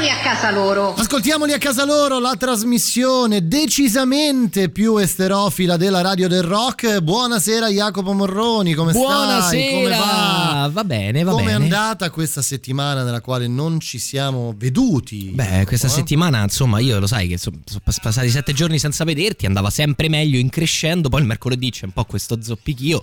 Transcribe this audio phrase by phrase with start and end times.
[0.00, 0.94] ascoltamoli a casa loro.
[0.94, 7.00] Ascoltiamoli a casa loro la trasmissione decisamente più esterofila della radio del rock.
[7.00, 9.42] Buonasera Jacopo Morroni, come Buonasera.
[9.42, 9.72] stai?
[9.74, 10.70] Come va?
[10.72, 11.64] Va bene, va Come è bene.
[11.64, 15.32] andata questa settimana nella quale non ci siamo veduti?
[15.34, 15.90] Beh, questa Eh?
[15.90, 20.08] settimana, insomma, io lo sai che so- sono passati sette giorni senza vederti, andava sempre
[20.08, 23.02] meglio in crescendo, poi il mercoledì c'è un po' questo zoppichio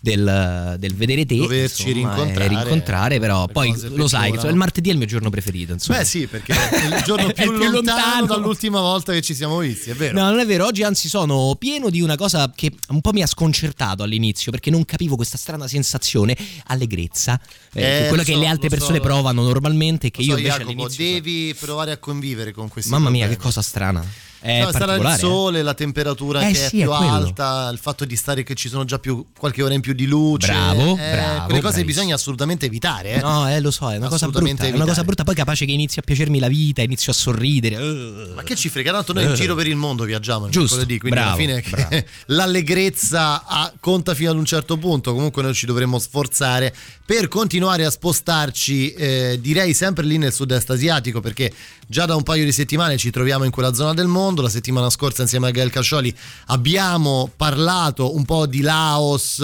[0.00, 4.88] del, del vedere te, Doverci insomma, rincontrare, rincontrare, però poi lo sai, insomma, il martedì
[4.88, 5.98] è il mio giorno preferito, insomma.
[5.98, 8.26] Beh sì, perché è il giorno più, il più lontano, lontano.
[8.26, 10.18] dall'ultima volta che ci siamo visti, è vero?
[10.18, 13.22] No, non è vero, oggi anzi sono pieno di una cosa che un po' mi
[13.22, 16.36] ha sconcertato all'inizio perché non capivo questa strana sensazione,
[16.66, 17.40] allegrezza,
[17.72, 18.80] eh, Eh, quella lo che so, le altre lo so.
[18.80, 22.90] persone provano normalmente che Lo so, io invece Jacopo, devi provare a convivere con questi
[22.90, 23.42] Mamma mia, che problemi.
[23.54, 24.04] cosa strana.
[24.46, 25.18] È No, sarà il eh.
[25.18, 28.54] sole, la temperatura Eh che sì, è più è alta, il fatto di stare che
[28.54, 30.52] ci sono già più qualche ora in più di luce.
[30.52, 33.14] Bravo, eh, bravo, Quelle cose bisogna assolutamente evitare.
[33.14, 33.20] Eh.
[33.20, 34.64] No, eh, lo so, è una cosa brutta.
[34.64, 37.76] È una cosa brutta, poi capace che inizi a piacermi la vita, inizio a sorridere.
[37.76, 38.34] Uh.
[38.34, 38.92] Ma che ci frega?
[38.92, 42.04] Tanto noi in giro per il mondo viaggiamo Giusto, quindi bravo, alla fine bravo.
[42.26, 45.12] l'allegrezza ha- conta fino ad un certo punto.
[45.12, 46.74] Comunque noi ci dovremmo sforzare
[47.04, 51.52] per continuare a spostarci, eh, direi sempre lì nel sud-est asiatico, perché
[51.86, 54.35] già da un paio di settimane ci troviamo in quella zona del mondo.
[54.42, 56.14] La settimana scorsa insieme a Gael Cascioli
[56.46, 59.40] abbiamo parlato un po' di Laos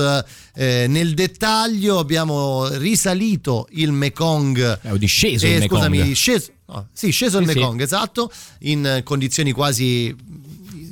[0.55, 4.81] eh, nel dettaglio, abbiamo risalito il Mekong.
[4.83, 6.15] Eh, ho disceso Eh, il scusami, Mekong.
[6.15, 7.59] sceso, no, sì, sceso il Sì, sì.
[7.59, 10.15] Mekong, esatto, in condizioni quasi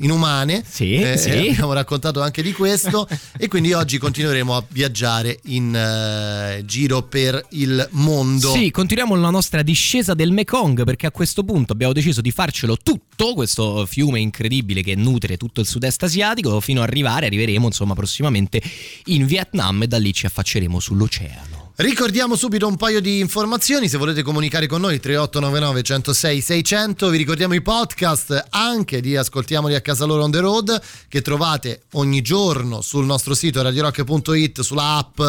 [0.00, 0.62] inumane.
[0.66, 1.30] Sì, Eh, sì.
[1.30, 7.46] Abbiamo raccontato anche di questo e quindi oggi continueremo a viaggiare in eh, giro per
[7.50, 8.52] il mondo.
[8.52, 12.76] Sì, continuiamo la nostra discesa del Mekong perché a questo punto abbiamo deciso di farcelo
[12.76, 17.94] tutto, questo fiume incredibile che nutre tutto il sud-est asiatico, fino ad arrivare, arriveremo insomma
[17.94, 18.60] prossimamente
[19.06, 21.59] in Vietnam e da lì ci affacceremo sull'oceano.
[21.80, 27.16] Ricordiamo subito un paio di informazioni, se volete comunicare con noi 3899 106 600, vi
[27.16, 32.20] ricordiamo i podcast anche di Ascoltiamoli a casa loro on the road che trovate ogni
[32.20, 35.22] giorno sul nostro sito radiorock.it, sulla app,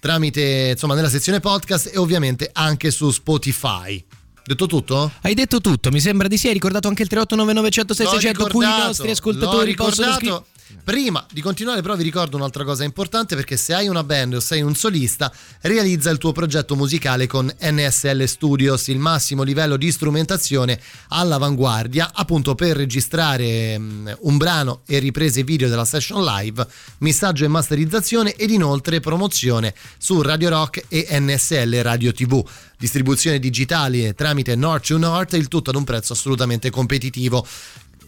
[0.00, 4.02] tramite insomma nella sezione podcast e ovviamente anche su Spotify.
[4.46, 5.12] Detto tutto?
[5.20, 8.46] Hai detto tutto, mi sembra di sì, hai ricordato anche il 3899 106 L'ho 600
[8.46, 10.42] cui i nostri ascoltatori possono scrivere.
[10.84, 14.40] Prima di continuare però vi ricordo un'altra cosa importante perché se hai una band o
[14.40, 19.90] sei un solista realizza il tuo progetto musicale con NSL Studios, il massimo livello di
[19.90, 26.66] strumentazione all'avanguardia appunto per registrare mm, un brano e riprese video della session live,
[26.98, 32.44] missaggio e masterizzazione ed inoltre promozione su Radio Rock e NSL Radio TV.
[32.78, 37.46] Distribuzione digitale tramite North to North, il tutto ad un prezzo assolutamente competitivo.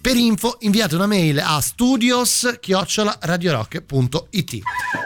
[0.01, 4.59] Per info inviate una mail a studios-radiorock.it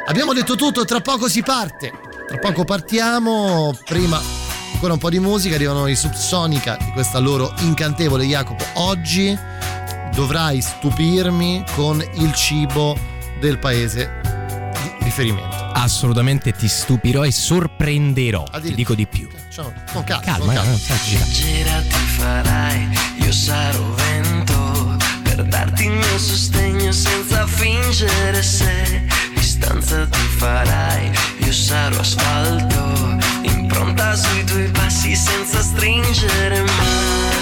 [0.07, 1.91] Abbiamo detto tutto, tra poco si parte.
[2.29, 3.77] Tra poco partiamo.
[3.85, 4.21] Prima
[4.73, 8.65] ancora un po' di musica, arrivano i Subsonica di questa loro incantevole Jacopo.
[8.75, 9.37] Oggi
[10.15, 12.97] dovrai stupirmi con il cibo
[13.41, 14.21] del paese
[14.83, 15.57] di riferimento.
[15.73, 18.45] Assolutamente ti stupirò e sorprenderò.
[18.61, 19.29] Ti dico di più.
[19.51, 20.77] Cioè, con calma, Calma, con eh, calma.
[21.03, 21.27] girando.
[21.27, 22.89] Leggera ti farai,
[23.19, 24.44] io sarò vento
[25.35, 34.15] per darti il mio sostegno senza fingere se distanza ti farai, io sarò asfalto, impronta
[34.15, 37.33] sui tuoi passi senza stringere mai.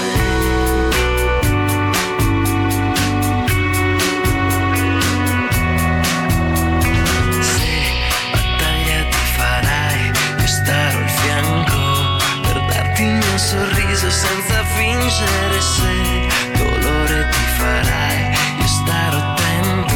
[13.35, 16.12] Sorriso senza fingere se
[17.63, 19.95] farai, io starò attento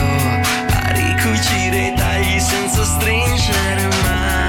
[0.73, 4.46] a ricucire i tagli senza stringere mai.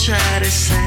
[0.00, 0.78] Bruciare se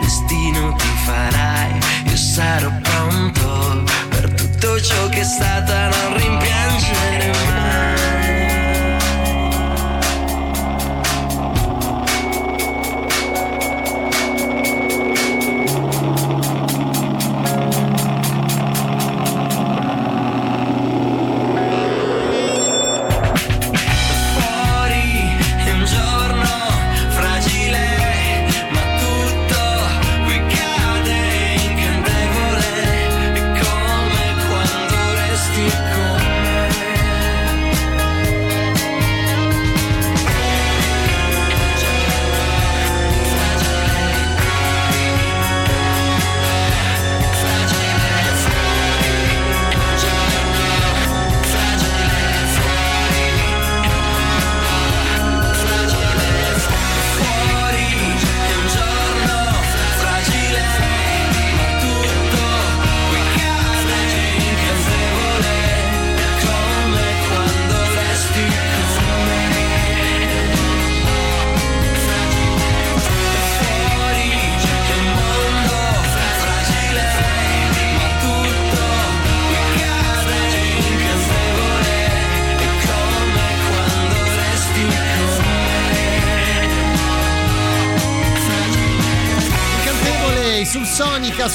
[0.00, 1.78] destino ti farai.
[2.06, 7.15] Io sarò pronto per tutto ciò che è stata non rimpiangere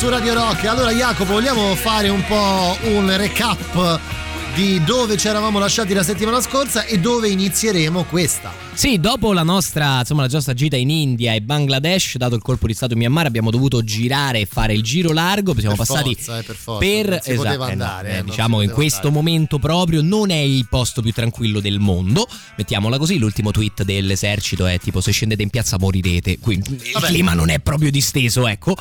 [0.02, 0.66] su Radio Rock.
[0.66, 4.00] Allora Jacopo, vogliamo fare un po' un recap
[4.56, 8.52] di dove ci eravamo lasciati la settimana scorsa e dove inizieremo questa.
[8.74, 12.66] Sì, dopo la nostra, insomma, la nostra gita in India e Bangladesh, dato il colpo
[12.66, 15.54] di Stato in Myanmar, abbiamo dovuto girare e fare il giro largo.
[15.60, 18.72] Siamo Per passati forza, eh, per forza, per poteva eh, andare, eh, eh, diciamo in
[18.72, 19.24] questo andare.
[19.24, 22.28] momento proprio non è il posto più tranquillo del mondo.
[22.58, 26.40] Mettiamola così, l'ultimo tweet dell'esercito è tipo se scendete in piazza morirete.
[26.40, 27.06] Quindi il Vabbè.
[27.06, 28.76] clima non è proprio disteso, ecco.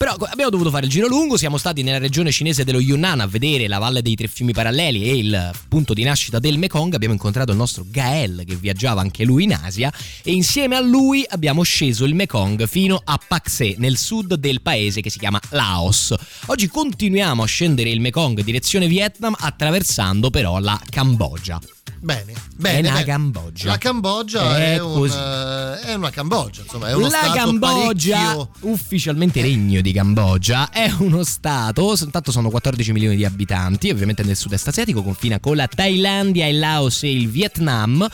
[0.00, 3.26] Però abbiamo dovuto fare il giro lungo, siamo stati nella regione cinese dello Yunnan a
[3.26, 7.12] vedere la valle dei tre fiumi paralleli e il punto di nascita del Mekong, abbiamo
[7.12, 9.92] incontrato il nostro Gael che viaggiava anche lui in Asia
[10.22, 15.02] e insieme a lui abbiamo sceso il Mekong fino a Pakse nel sud del paese
[15.02, 16.14] che si chiama Laos.
[16.46, 21.60] Oggi continuiamo a scendere il Mekong direzione Vietnam attraversando però la Cambogia.
[22.02, 22.88] Bene, bene.
[22.88, 23.04] la bene.
[23.04, 23.68] Cambogia.
[23.68, 28.16] La Cambogia è, È un, eh, è una Cambogia, insomma, è uno la stato Cambogia,
[28.16, 34.22] parecchio- ufficialmente regno di Cambogia, è uno stato, intanto sono 14 milioni di abitanti, ovviamente
[34.22, 38.08] nel sud-est asiatico, confina con la Thailandia, il Laos e il Vietnam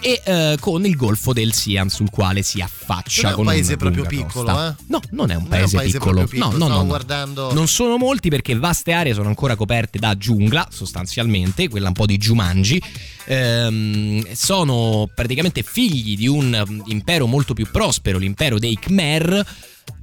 [0.00, 3.76] e eh, con il golfo del Siam sul quale si affaccia Non è un paese
[3.76, 4.74] proprio piccolo, eh?
[4.86, 6.24] No, non è un Non è un paese, piccolo.
[6.24, 10.16] piccolo, No, no, no, guardando- Non sono molti perché vaste aree sono ancora coperte da
[10.16, 12.80] giungla, sostanzialmente, quella un po' di Jumanji.
[13.26, 19.46] Ehm, sono praticamente figli di un um, impero molto più prospero, l'impero dei Khmer.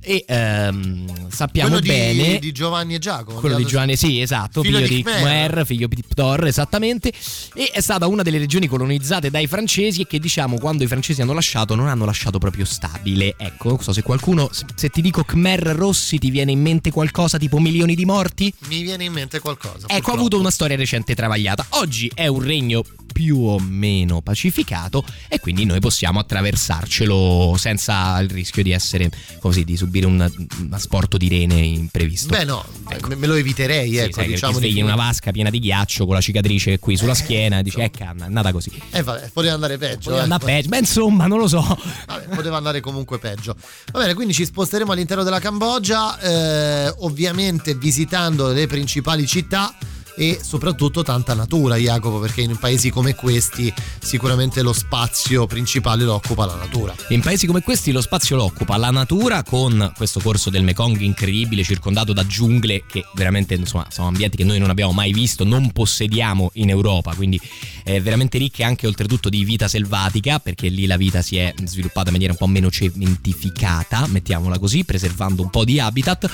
[0.09, 3.41] E ehm, sappiamo quello di, bene di Giovanni e Giacomo.
[3.41, 5.65] quello di Giovanni sì, esatto, Figlio figlio, di di Khmer.
[5.65, 7.11] Figlio di Ptor, esattamente.
[7.53, 11.21] E è stata una delle regioni colonizzate dai francesi e che, diciamo, quando i francesi
[11.21, 13.35] hanno lasciato, non hanno lasciato proprio stabile.
[13.37, 17.37] Ecco, non so se qualcuno, se- ti dico Khmer Rossi, ti viene in mente qualcosa
[17.37, 18.53] tipo milioni di morti?
[18.69, 19.87] Mi viene in mente qualcosa.
[19.87, 21.65] Ecco, ha avuto una storia recente travagliata.
[21.71, 28.29] Oggi è un regno più o meno pacificato e quindi noi possiamo attraversarcelo senza il
[28.29, 29.09] rischio di essere
[29.39, 32.29] così, di subire un, un asporto di rene imprevisto.
[32.29, 32.65] Beh, no,
[33.07, 36.05] me- me lo eviterei, Sì, ecco, sai diciamo svegli in una vasca piena di ghiaccio
[36.05, 38.71] con la cicatrice qui sulla schiena e dici eh canna, è andata così.
[38.91, 40.09] Eh, vabbè, poteva andare peggio.
[40.09, 40.23] Poteva eh.
[40.23, 40.69] andare peggio.
[40.69, 41.61] Beh, insomma, non lo so.
[42.07, 43.55] Vabbè, poteva andare comunque peggio.
[43.91, 49.75] Va bene, quindi ci sposteremo all'interno della Cambogia, eh, ovviamente visitando le principali città
[50.17, 56.15] e soprattutto tanta natura, Jacopo, perché in paesi come questi sicuramente lo spazio principale lo
[56.15, 56.95] occupa la natura.
[57.09, 60.99] In paesi come questi lo spazio lo occupa la natura con questo corso del Mekong
[61.01, 65.43] incredibile circondato da giungle che veramente insomma sono ambienti che noi non abbiamo mai visto,
[65.43, 67.39] non possediamo in Europa, quindi
[67.87, 72.07] è veramente ricche anche oltretutto di vita selvatica perché lì la vita si è sviluppata
[72.07, 76.29] in maniera un po' meno cementificata, mettiamola così, preservando un po' di habitat,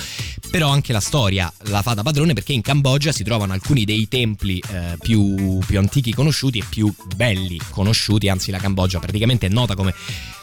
[0.49, 4.07] però anche la storia la fa da padrone perché in Cambogia si trovano alcuni dei
[4.07, 9.49] templi eh, più, più antichi conosciuti e più belli conosciuti, anzi la Cambogia praticamente è
[9.49, 9.93] nota come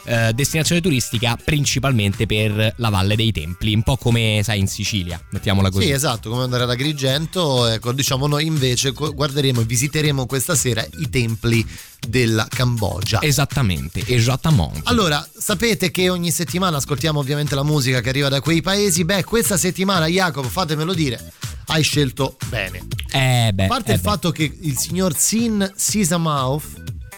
[0.03, 5.21] eh, destinazione turistica principalmente per la Valle dei Templi, un po' come sai in Sicilia,
[5.31, 5.85] mettiamola così.
[5.85, 10.55] Sì, esatto, come andare ad Agrigento, ecco, diciamo noi invece gu- guarderemo e visiteremo questa
[10.55, 11.65] sera i templi
[12.07, 13.21] della Cambogia.
[13.21, 14.81] Esattamente, esattamente.
[14.85, 19.05] Allora, sapete che ogni settimana ascoltiamo ovviamente la musica che arriva da quei paesi.
[19.05, 21.31] Beh, questa settimana, Jacopo, fatemelo dire,
[21.67, 22.81] hai scelto bene.
[23.11, 24.09] eh beh, A parte eh il beh.
[24.09, 26.63] fatto che il signor Sin Sisamouth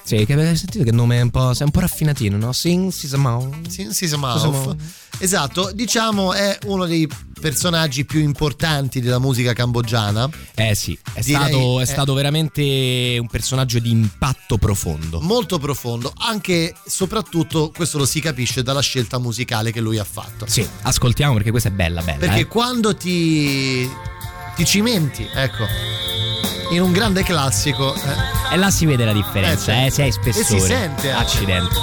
[0.04, 2.52] Sì, che avete sentito che nome è un po', sei un po' raffinatino, no?
[2.52, 3.50] Sing Sisamau.
[3.68, 4.76] Sin Sisamov.
[5.20, 7.08] Esatto, diciamo è uno dei
[7.40, 10.30] personaggi più importanti della musica cambogiana.
[10.56, 11.86] Eh sì, è, stato, è eh.
[11.86, 15.20] stato veramente un personaggio di impatto profondo.
[15.22, 20.04] Molto profondo, anche e soprattutto questo lo si capisce dalla scelta musicale che lui ha
[20.04, 20.46] fatto.
[20.48, 22.20] Sì, ascoltiamo perché questa è bella, bella.
[22.20, 22.48] Perché eh.
[22.48, 23.90] quando ti,
[24.56, 25.66] ti cimenti, ecco,
[26.74, 30.08] in un grande classico, eh, E là si vede la differenza, Eh, eh, se hai
[30.10, 30.46] E spessore.
[30.46, 31.24] si sente anche.
[31.24, 31.76] Accidenti.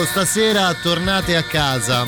[0.00, 2.06] Ecco, stasera tornate a casa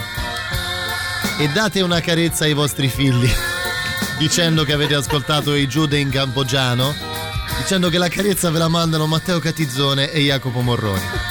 [1.38, 3.28] e date una carezza ai vostri figli
[4.16, 6.94] dicendo che avete ascoltato i Giude in cambogiano,
[7.58, 11.21] dicendo che la carezza ve la mandano Matteo Catizzone e Jacopo Morroni.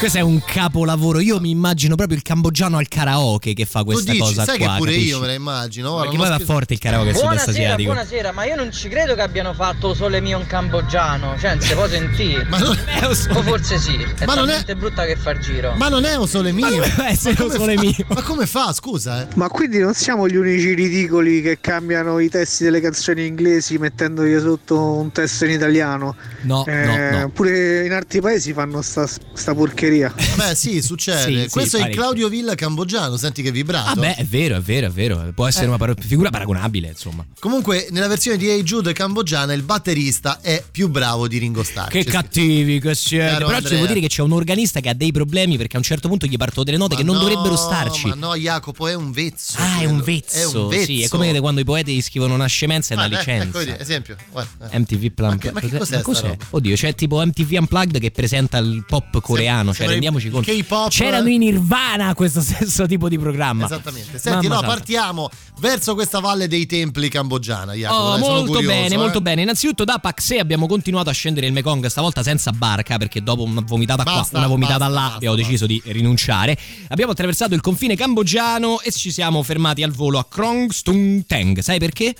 [0.00, 1.20] Questo è un capolavoro.
[1.20, 4.56] Io mi immagino proprio il cambogiano al karaoke che fa Tu questa dici, cosa sai
[4.56, 4.68] qua.
[4.72, 5.08] che pure capisci?
[5.10, 5.96] io me la immagino.
[6.00, 7.92] Perché poi va forte il karaoke Buonasera, asiatico.
[7.92, 11.60] buonasera, ma io non ci credo che abbiano fatto Sole mio in cambogiano, cioè non
[11.60, 12.44] si può sentire.
[12.48, 13.28] Ma non, Eh, lo so.
[13.32, 15.74] O forse sì, è Ma non è- talmente brutta che fa il giro.
[15.76, 16.66] ma non è un sole mio.
[16.66, 18.06] come può essere Ma un come sole fa- mio?
[18.08, 18.72] Ma come fa?
[18.72, 19.26] Scusa, eh.
[19.34, 24.40] Ma quindi non siamo gli unici ridicoli che cambiano i testi delle canzoni inglesi mettendogli
[24.40, 26.16] sotto un testo in italiano.
[26.42, 27.28] No, Eh, no, no.
[27.28, 29.88] Pure in altri paesi fanno sta, sta porcheria.
[29.98, 31.20] Beh, sì, succede.
[31.22, 31.94] Sì, sì, Questo è il.
[31.94, 33.16] Claudio Villa cambogiano.
[33.16, 33.90] Senti che vibrato.
[33.90, 35.30] Ah, beh, è vero, è vero, è vero.
[35.34, 35.68] Può essere Eh.
[35.68, 37.24] una par- figura paragonabile, insomma.
[37.38, 41.88] Comunque, nella versione di Hey Jude cambogiana, il batterista è più bravo di Ringo Starr.
[41.88, 43.34] Che Ci- cattivi che siete.
[43.34, 43.74] Però Andrea.
[43.74, 46.26] devo dire che c'è un organista che ha dei problemi perché a un certo punto
[46.26, 48.06] gli partono delle note Ma che non no, dovrebbero starci.
[48.08, 49.54] Ma no, Jacopo, è un vezzo.
[49.58, 49.92] Ah, è quello.
[49.92, 50.36] un vezzo.
[50.36, 50.84] È un vezzo.
[50.84, 53.60] Sì, è come quando i poeti scrivono una scemenza e una Ah, eh, licenza.
[53.62, 54.16] ecco, esempio.
[54.30, 54.78] Guarda, eh.
[54.78, 56.36] MTV Plan- Ma che- ma che cos'è sta roba?
[56.50, 59.72] Oddio, c'è tipo MTV Unplugged che presenta il pop coreano.
[59.80, 60.50] Sembra rendiamoci conto.
[60.50, 60.90] K-pop.
[60.90, 63.64] C'erano in Nirvana questo stesso tipo di programma.
[63.64, 64.18] Esattamente.
[64.18, 64.66] Senti, Mamma no, santa.
[64.74, 67.74] partiamo verso questa valle dei templi cambogiana.
[67.74, 68.98] Jacopo, Oh, dai, molto curioso, bene, eh.
[68.98, 69.42] molto bene.
[69.42, 73.62] Innanzitutto da Paxé abbiamo continuato a scendere il Mekong, stavolta senza barca, perché dopo una
[73.64, 76.56] vomitata Basta, qua, una vomitata basta, là, basta, abbiamo deciso di rinunciare.
[76.88, 81.58] Abbiamo attraversato il confine cambogiano e ci siamo fermati al volo a Krong Stung Teng.
[81.60, 82.14] Sai perché?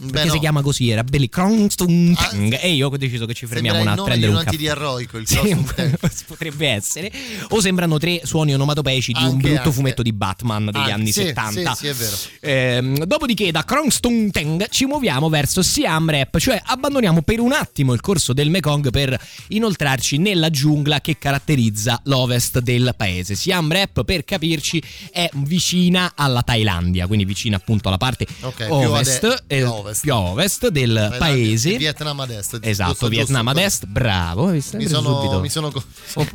[0.00, 0.32] Perché no.
[0.34, 3.78] si chiama così, era belli Krong Stung Ah, e io ho deciso che ci fermiamo
[3.82, 4.56] Sembra a il nome prendere di un un caffè.
[4.56, 5.26] antidiarroico, il
[6.16, 7.12] Sì, potrebbe essere.
[7.48, 9.72] O sembrano tre suoni onomatopeici di un Anche, brutto anche.
[9.72, 11.74] fumetto di Batman degli Anche, anni sì, 70.
[11.74, 12.16] sì, sì, è vero.
[12.40, 17.92] Ehm, dopodiché da Krongstung Teng ci muoviamo verso Siam Rap, cioè abbandoniamo per un attimo
[17.92, 23.34] il corso del Mekong per inoltrarci nella giungla che caratterizza l'ovest del paese.
[23.34, 28.74] Siam Rap, per capirci, è vicina alla Thailandia, quindi vicina appunto alla parte Ok, più
[28.74, 30.00] ovest, ade- eh, ovest.
[30.02, 31.76] più a ovest del Thailandia paese.
[31.76, 32.58] Vietnam ad est.
[32.62, 33.58] Esatto, giusto, Vietnam giusto.
[33.60, 34.46] ad est, bravo.
[34.48, 35.82] Mi sono, mi sono co-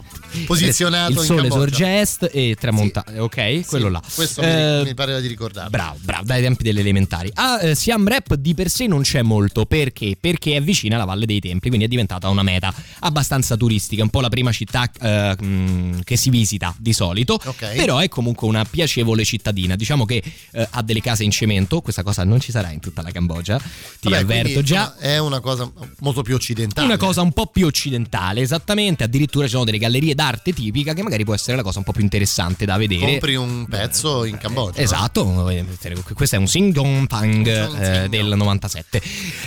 [0.45, 3.65] posizionato Il sole sorge a est e tramonta, ok?
[3.65, 4.01] Quello là.
[4.13, 5.69] Questo Eh, mi, mi pareva di ricordare.
[5.69, 7.29] Bravo, bravo, dai tempi delle elementari.
[7.33, 10.15] A eh, Siam Rap di per sé non c'è molto, perché?
[10.19, 14.09] Perché è vicina alla Valle dei Templi, quindi è diventata una meta abbastanza turistica, un
[14.09, 17.75] po' la prima città eh, mh, che si visita di solito, Ok.
[17.75, 19.75] però è comunque una piacevole cittadina.
[19.75, 23.01] Diciamo che eh, ha delle case in cemento, questa cosa non ci sarà in tutta
[23.01, 24.95] la Cambogia, ti Vabbè, avverto quindi, già.
[24.97, 25.69] È una cosa
[25.99, 26.87] molto più occidentale.
[26.87, 29.03] Una cosa un po' più occidentale, esattamente.
[29.03, 31.91] Addirittura ci sono delle gallerie d'arte tipica che magari può essere la cosa un po'
[31.91, 33.05] più interessante da vedere.
[33.05, 34.81] Compri un pezzo in Cambogia.
[34.81, 35.65] Esatto, eh,
[36.13, 39.01] questo è un Singdong Pang eh, del 97.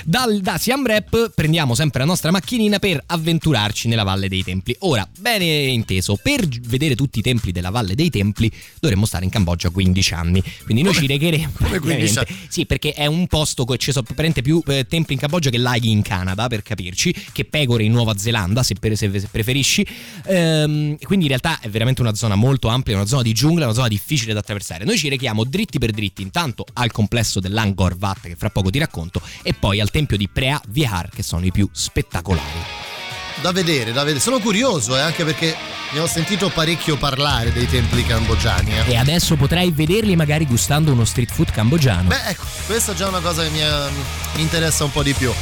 [0.05, 4.75] Dal, da Siam Rap prendiamo sempre la nostra macchinina per avventurarci nella Valle dei Templi.
[4.81, 8.51] Ora, bene inteso, per vedere tutti i templi della Valle dei Templi
[8.81, 10.43] dovremmo stare in Cambogia 15 anni.
[10.65, 11.53] Quindi noi ci regheremo.
[11.57, 15.15] come 15 praticamente- Sì, perché è un posto che ci sono praticamente più eh, templi
[15.15, 18.97] in Cambogia che laghi in Canada, per capirci, che pecore in Nuova Zelanda, se, per-
[18.97, 19.87] se- se preferisci.
[20.27, 23.75] Ehm, quindi in realtà è veramente una zona molto ampia, una zona di giungla, una
[23.75, 24.85] zona difficile da attraversare.
[24.85, 28.79] Noi ci rechiamo dritti per dritti, intanto al complesso dell'Angkor Wat, che fra poco ti
[28.79, 32.96] racconto, e poi al tempio di Prea Vihar, che sono i più spettacolari.
[33.41, 34.21] Da vedere, da vedere.
[34.21, 35.55] Sono curioso, eh, anche perché
[35.93, 38.73] ne ho sentito parecchio parlare dei templi cambogiani.
[38.79, 38.93] eh.
[38.93, 42.09] E adesso potrai vederli magari gustando uno street food cambogiano.
[42.09, 43.89] Beh, ecco, questa è già una cosa che mi, eh,
[44.35, 45.33] mi interessa un po' di più.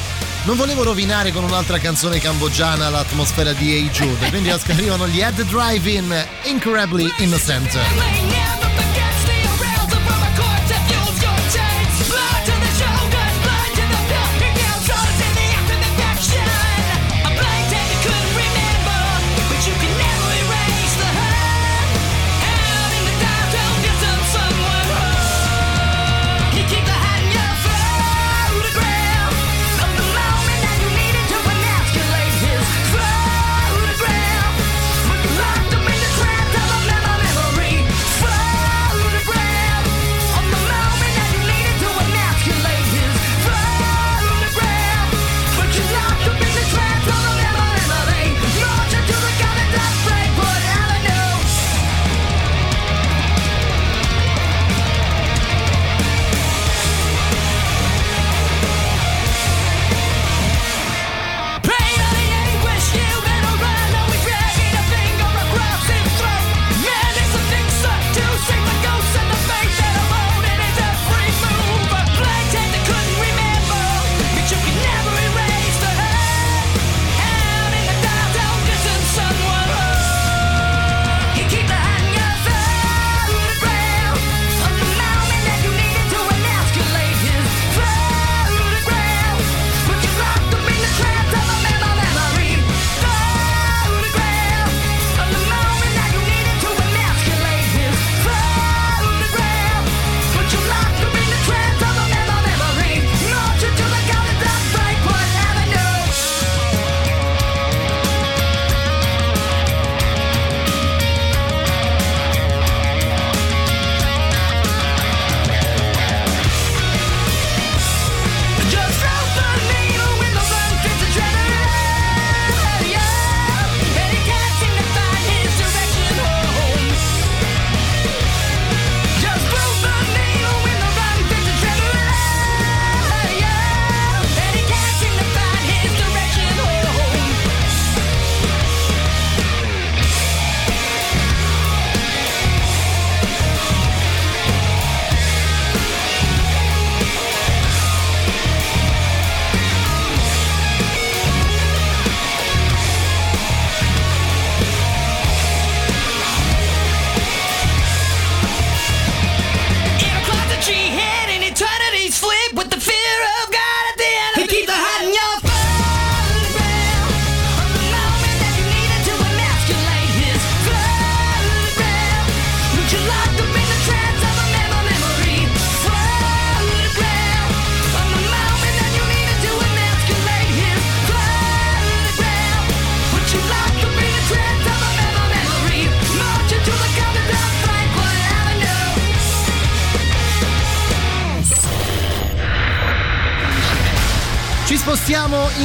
[0.45, 5.43] Non volevo rovinare con un'altra canzone cambogiana l'atmosfera di Hey Jude, quindi arrivano gli Head
[5.43, 7.79] Drive-In Incredibly Innocent.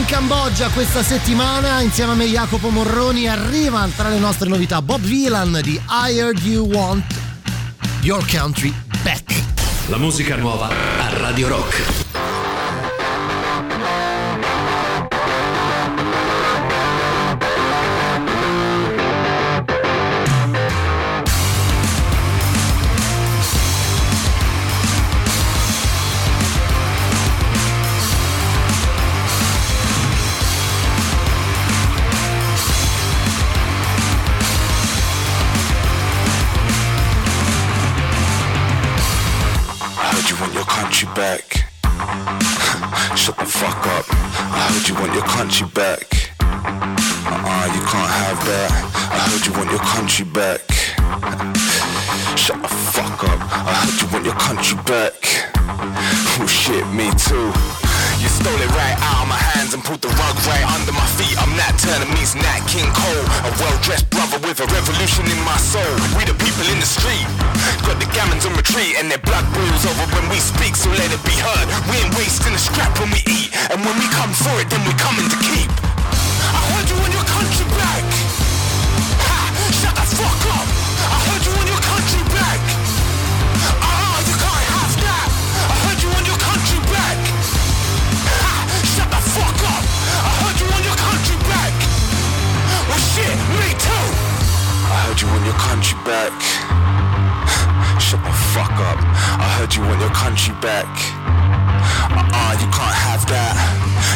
[0.10, 5.60] Cambogia questa settimana insieme a me Jacopo Morroni arriva tra le nostre novità Bob Vylan
[5.62, 7.06] di I Heard You Want
[8.02, 9.32] Your Country Back.
[9.88, 12.09] La musica nuova a Radio Rock.
[53.88, 55.16] You want your country back.
[56.40, 57.48] Oh shit, me too.
[58.20, 61.08] You stole it right out of my hands and pulled the rug right under my
[61.16, 61.32] feet.
[61.40, 63.26] I'm Nat Turner meets Nat King Cole.
[63.48, 65.96] A well-dressed brother with a revolution in my soul.
[66.20, 67.24] We the people in the street.
[67.88, 71.08] Got the gammons on retreat and their blood boils over when we speak, so let
[71.08, 71.68] it be heard.
[71.88, 73.56] We ain't wasting a scrap when we eat.
[73.72, 75.72] And when we come for it, then we coming to keep.
[76.52, 78.09] I heard you want your country back.
[95.20, 96.32] Heard you want your country back.
[98.00, 99.00] Shut the fuck up.
[99.36, 100.88] I heard you want your country back.
[102.16, 103.56] Uh-uh, you can't have that.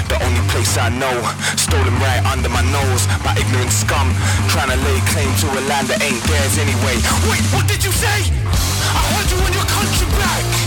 [0.08, 1.12] The only place I know,
[1.60, 4.16] stolen right under my nose by ignorant scum,
[4.48, 6.96] trying to lay claim to a land that ain't theirs anyway.
[7.28, 8.32] Wait, what did you say?
[8.96, 10.63] I heard you want your country back.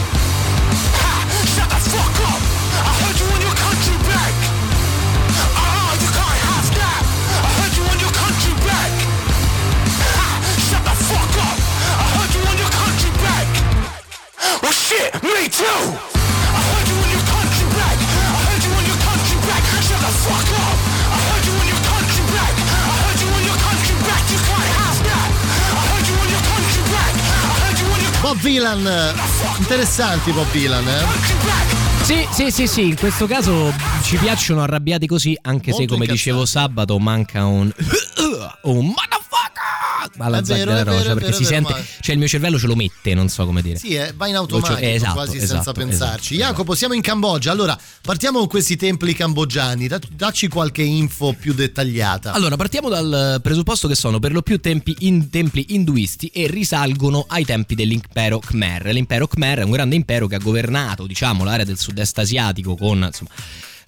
[14.63, 15.65] Well shit, me too.
[15.65, 17.97] I heard you want your country back.
[17.97, 19.63] I heard you want your country back.
[19.87, 20.77] Shut the fuck up.
[21.13, 22.55] I heard you want your country back.
[22.57, 24.23] I heard you want your country back.
[24.33, 25.29] You can't have that.
[25.77, 27.13] I heard you want your country back.
[27.17, 28.83] I heard you want your Bob Vylan,
[29.59, 31.05] interessanti Bob Vylan, eh?
[32.03, 36.05] Sì, sì, sì, sì, in questo caso ci piacciono arrabbiati così, anche se Molto come
[36.05, 36.13] incazzati.
[36.31, 37.71] dicevo sabato manca un
[38.63, 38.93] un
[40.19, 43.29] alla rosa è perché si sente, ma- cioè il mio cervello ce lo mette, non
[43.29, 43.79] so come dire.
[43.79, 46.35] Sì, eh, va in automatico Esatto, quasi esatto, senza pensarci.
[46.35, 46.51] esatto.
[46.51, 47.51] Jacopo, siamo in Cambogia.
[47.51, 49.87] Allora, partiamo con questi templi cambogiani.
[49.89, 52.33] Da- dacci qualche info più dettagliata.
[52.33, 57.25] Allora, partiamo dal presupposto che sono per lo più tempi in- templi induisti e risalgono
[57.29, 58.87] ai tempi dell'impero Khmer.
[58.87, 63.03] L'impero Khmer è un grande impero che ha governato, diciamo, l'area del sud-est asiatico con,
[63.03, 63.31] insomma,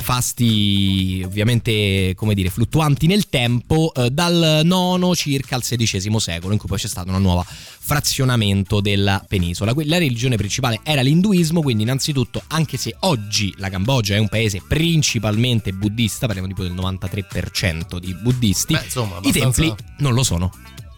[0.00, 6.58] fasti ovviamente come dire fluttuanti nel tempo eh, dal nono circa al XVI secolo in
[6.58, 9.72] cui poi c'è stato un nuovo frazionamento della penisola.
[9.84, 14.62] La religione principale era l'induismo quindi innanzitutto anche se oggi la Cambogia è un paese
[14.66, 20.22] principalmente buddista parliamo tipo del 93% di buddisti Beh, insomma, i abbastanza- templi non lo
[20.22, 20.52] sono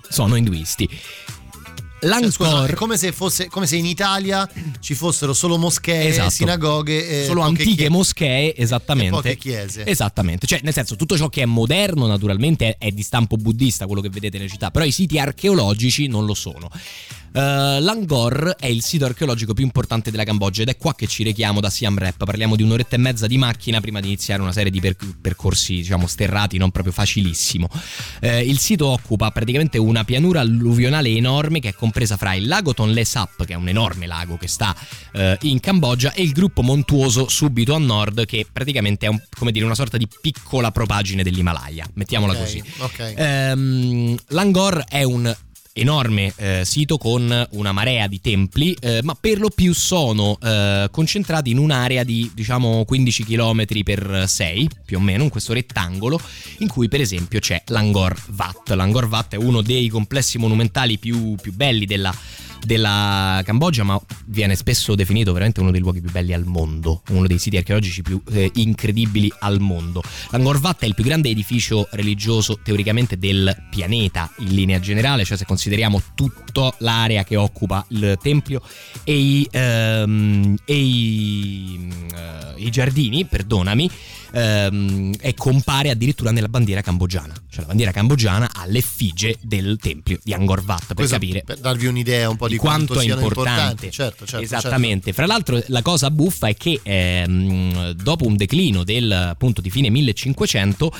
[0.08, 0.88] sono induisti
[2.00, 4.48] Cioè, scusa, L'Angkor è come se, fosse, come se in Italia
[4.80, 6.30] ci fossero solo moschee, Esatto.
[6.30, 9.08] sinagoghe, e solo antiche chie- moschee, esattamente.
[9.16, 9.84] e poche chiese.
[9.86, 13.86] Esattamente, cioè nel senso tutto ciò che è moderno naturalmente è, è di stampo buddista,
[13.86, 16.70] quello che vedete nelle città, però i siti archeologici non lo sono.
[17.32, 21.22] Eh, L'Angkor è il sito archeologico più importante della Cambogia ed è qua che ci
[21.22, 22.24] rechiamo da Siam Rap.
[22.24, 25.74] Parliamo di un'oretta e mezza di macchina prima di iniziare una serie di per- percorsi,
[25.76, 27.68] diciamo, sterrati, non proprio facilissimo.
[28.20, 32.74] Eh, il sito occupa praticamente una pianura alluvionale enorme che è compresa fra il lago
[32.74, 34.74] Tonle Sap, che è un enorme lago che sta
[35.12, 39.52] eh, in Cambogia, e il gruppo montuoso subito a nord, che praticamente è un- come
[39.52, 41.86] dire, una sorta di piccola propagine dell'Himalaya.
[41.94, 42.62] Mettiamola Ok, così.
[42.78, 43.14] ok.
[43.16, 45.34] Ehm, L'Angor è un
[45.80, 50.88] enorme eh, sito con una marea di templi, eh, ma per lo più sono eh,
[50.90, 56.20] concentrati in un'area di diciamo 15 km per 6, più o meno, in questo rettangolo,
[56.58, 58.70] in cui per esempio c'è l'Angor Wat.
[58.70, 62.14] L'Angor Wat è uno dei complessi monumentali più, più belli della
[62.64, 67.26] della Cambogia, ma viene spesso definito veramente uno dei luoghi più belli al mondo, uno
[67.26, 70.02] dei siti archeologici più eh, incredibili al mondo.
[70.30, 75.36] L'Angkor Wat è il più grande edificio religioso teoricamente del pianeta in linea generale, cioè
[75.36, 78.62] se consideriamo tutta l'area che occupa il tempio
[79.04, 83.90] e i, ehm, e i, eh, i giardini, perdonami.
[84.32, 87.34] Ehm, e compare addirittura nella bandiera cambogiana.
[87.48, 91.58] Cioè la bandiera cambogiana ha l'effigie del tempio di Angkor Wat, per Questo capire per
[91.58, 93.52] darvi un'idea un po' di, di quanto, è siano importante.
[93.52, 93.90] importanti.
[93.90, 95.12] Certo, certo, Esattamente.
[95.12, 99.90] Fra l'altro, la cosa buffa è che ehm, dopo un declino del appunto di fine
[99.90, 100.92] 1500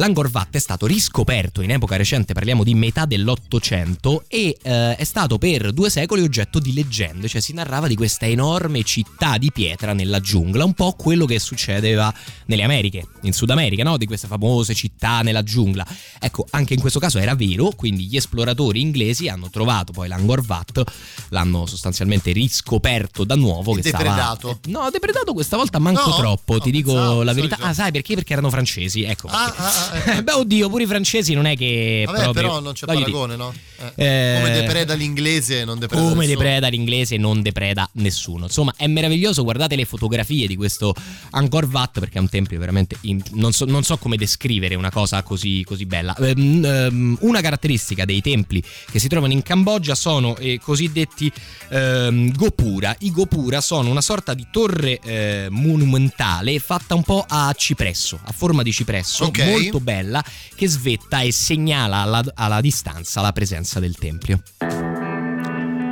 [0.00, 5.04] L'Angkor Wat è stato riscoperto in epoca recente, parliamo di metà dell'Ottocento, e eh, è
[5.04, 9.52] stato per due secoli oggetto di leggende, cioè si narrava di questa enorme città di
[9.52, 12.10] pietra nella giungla, un po' quello che succedeva
[12.46, 13.98] nelle Americhe, in Sud America, no?
[13.98, 15.86] di queste famose città nella giungla.
[16.18, 20.42] Ecco, anche in questo caso era vero, quindi gli esploratori inglesi hanno trovato poi l'Angkor
[20.46, 20.82] Wat,
[21.28, 23.74] l'hanno sostanzialmente riscoperto da nuovo.
[23.74, 24.60] Che depredato.
[24.62, 24.84] Stava...
[24.84, 26.16] No, depredato questa volta manco No?
[26.16, 27.58] troppo, No, ti dico la verità.
[27.60, 28.14] Ah, sai perché?
[28.14, 29.28] Perché erano francesi, ecco.
[29.28, 29.62] Ah, perché.
[29.62, 30.22] ah, ah, eh.
[30.22, 32.02] Beh, oddio, pure i francesi non è che.
[32.06, 32.42] Vabbè, proprio...
[32.42, 33.52] però non c'è voglio paragone, no?
[33.94, 36.36] Eh, Eh, Come depreda l'inglese, non depreda Come nessuno.
[36.38, 38.44] depreda l'inglese non depreda nessuno.
[38.44, 39.42] Insomma, è meraviglioso.
[39.42, 40.94] Guardate le fotografie di questo
[41.30, 42.96] Angkor Wat perché è un tempio veramente.
[43.02, 46.14] in- non, so, non so come descrivere una cosa così, così bella.
[46.16, 51.30] Ehm, una caratteristica dei templi che si trovano in Cambogia sono i cosiddetti
[51.70, 52.94] ehm, Gopura.
[53.00, 58.32] I Gopura sono una sorta di torre eh, monumentale fatta un po' a cipresso, a
[58.32, 59.44] forma di cipresso, Ok.
[59.44, 64.42] molto bella, che svetta e segnala alla, alla distanza la presenza del tempio.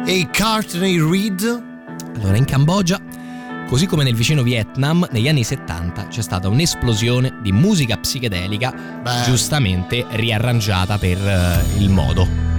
[0.06, 1.42] E Courtney Reed?
[2.16, 3.00] Allora, in Cambogia,
[3.68, 9.22] così come nel vicino Vietnam, negli anni 70 c'è stata un'esplosione di musica psichedelica, Beh.
[9.24, 12.57] giustamente riarrangiata per eh, il modo.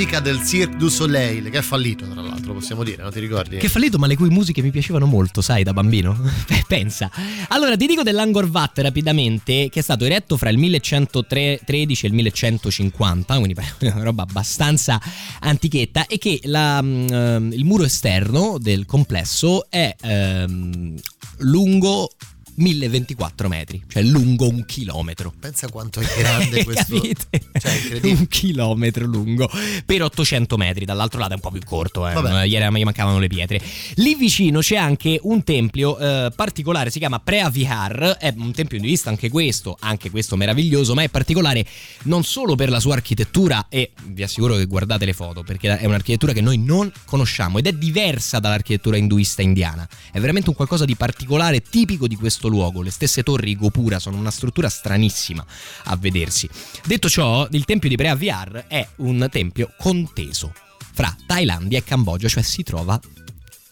[0.00, 3.58] Musica del Cirque du Soleil, che è fallito tra l'altro, possiamo dire, non ti ricordi?
[3.58, 6.18] Che è fallito, ma le cui musiche mi piacevano molto, sai, da bambino.
[6.66, 7.10] Pensa.
[7.48, 12.14] Allora, ti dico dell'Angor Wat rapidamente, che è stato eretto fra il 1113 e il
[12.14, 13.54] 1150, quindi
[13.92, 14.98] una roba abbastanza
[15.40, 20.94] antichetta, e che la, um, il muro esterno del complesso è um,
[21.40, 22.10] lungo
[22.60, 25.32] 1024 metri, cioè lungo un chilometro.
[25.40, 27.00] Pensa quanto è grande questo.
[27.58, 29.50] Cioè, un chilometro lungo
[29.86, 30.84] per 800 metri.
[30.84, 32.46] Dall'altro lato è un po' più corto, eh.
[32.46, 33.60] ieri mancavano le pietre.
[33.94, 38.16] Lì vicino c'è anche un tempio eh, particolare, si chiama Preavihar.
[38.18, 41.64] È un tempio induista, anche questo, anche questo meraviglioso, ma è particolare
[42.04, 45.86] non solo per la sua architettura, e vi assicuro che guardate le foto, perché è
[45.86, 49.88] un'architettura che noi non conosciamo ed è diversa dall'architettura induista indiana.
[50.12, 52.82] È veramente un qualcosa di particolare, tipico di questo luogo.
[52.82, 55.44] Le stesse torri Gopura sono una struttura stranissima
[55.84, 56.48] a vedersi.
[56.84, 60.52] Detto ciò, il tempio di Preaviar è un tempio conteso
[60.92, 63.00] fra Thailandia e Cambogia, cioè si trova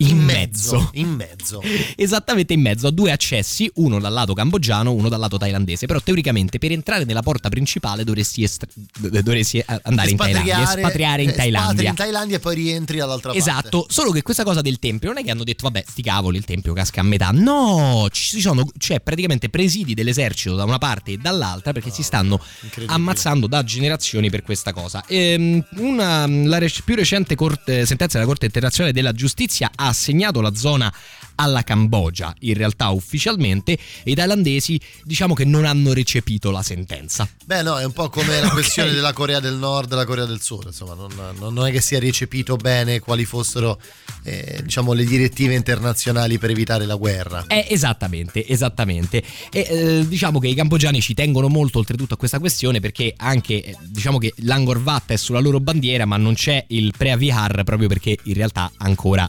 [0.01, 0.91] in, mezzo.
[0.93, 1.61] In mezzo.
[1.97, 5.87] Esattamente in mezzo, a due accessi, uno dal lato cambogiano, uno dal lato thailandese.
[5.87, 11.35] Però teoricamente per entrare nella porta principale dovresti, estra- dovresti andare in Thailandia, espatriare in
[11.35, 11.89] Thailandia.
[11.89, 13.69] in Thailandia e poi rientri dall'altra esatto, parte.
[13.69, 16.37] Esatto, solo che questa cosa del tempio non è che hanno detto vabbè sti cavoli
[16.39, 17.31] il tempio casca a metà.
[17.33, 22.05] No, ci sono, c'è praticamente presidi dell'esercito da una parte e dall'altra perché oh, si
[22.05, 22.41] stanno
[22.87, 25.05] ammazzando da generazioni per questa cosa.
[25.09, 30.55] Ehm, una, la più recente corte, sentenza della Corte internazionale della giustizia ha assegnato la
[30.55, 30.93] zona
[31.41, 33.73] alla Cambogia, in realtà ufficialmente,
[34.03, 37.29] e i thailandesi diciamo che non hanno recepito la sentenza.
[37.45, 38.51] Beh no, è un po' come la okay.
[38.51, 41.81] questione della Corea del Nord e della Corea del Sud, insomma non, non, è che
[41.81, 43.81] sia recepito bene quali fossero
[44.25, 47.45] eh, diciamo, le direttive internazionali per evitare la guerra.
[47.47, 49.23] Eh, esattamente, esattamente.
[49.51, 53.63] E eh, diciamo che i cambogiani ci tengono molto oltretutto a questa questione perché anche
[53.63, 57.87] eh, diciamo che l'Angor Wat è sulla loro bandiera ma non c'è il Preavihar proprio
[57.87, 59.29] perché in realtà ancora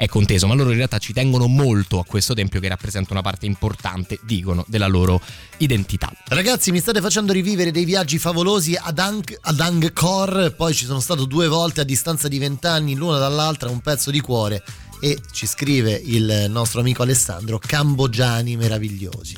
[0.00, 3.20] è conteso, ma loro in realtà ci tengono molto a questo tempio che rappresenta una
[3.20, 5.20] parte importante, dicono, della loro
[5.58, 6.10] identità.
[6.28, 11.00] Ragazzi, mi state facendo rivivere dei viaggi favolosi ad, Ang- ad Angkor, poi ci sono
[11.00, 14.64] stato due volte a distanza di vent'anni, l'una dall'altra, un pezzo di cuore
[15.02, 19.36] e ci scrive il nostro amico Alessandro, cambogiani meravigliosi.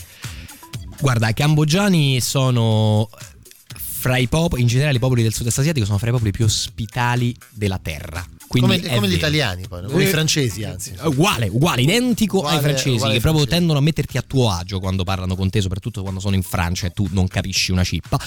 [1.00, 3.08] Guarda, i cambogiani sono
[3.74, 6.44] fra i popoli, in generale i popoli del sud-est asiatico sono fra i popoli più
[6.44, 8.24] ospitali della terra.
[8.52, 10.92] Quindi come, come gli italiani, poi, come i francesi, anzi.
[11.02, 13.48] Uguale, uguale, identico uguale, ai francesi, che proprio francesi.
[13.48, 16.86] tendono a metterti a tuo agio quando parlano con te, soprattutto quando sono in Francia
[16.86, 18.20] e tu non capisci una cippa.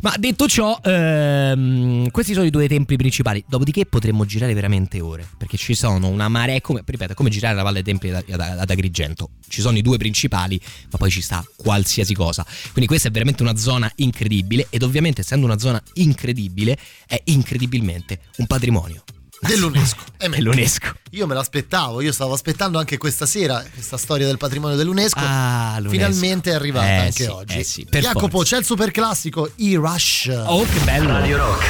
[0.00, 3.44] Ma detto ciò, ehm, questi sono i due templi principali.
[3.46, 7.62] Dopodiché potremmo girare veramente ore, perché ci sono una marea, come, ripeto, come girare la
[7.62, 9.30] Valle dei Templi ad, ad, ad Agrigento.
[9.46, 10.58] Ci sono i due principali,
[10.90, 12.46] ma poi ci sta qualsiasi cosa.
[12.72, 18.20] Quindi questa è veramente una zona incredibile ed ovviamente essendo una zona incredibile è incredibilmente
[18.38, 19.04] un patrimonio
[19.40, 20.02] dell'UNESCO.
[20.28, 20.94] dell'UNESCO.
[21.10, 25.20] Io me l'aspettavo, io stavo aspettando anche questa sera questa storia del patrimonio dell'UNESCO.
[25.22, 27.58] Ah, Finalmente è arrivata eh, anche sì, oggi.
[27.58, 28.54] Eh sì, Jacopo, forza.
[28.54, 30.32] c'è il super classico E-Rush.
[30.46, 31.08] Oh, che bello!
[31.08, 31.66] Radio Rock,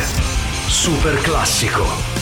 [0.69, 2.16] super classico.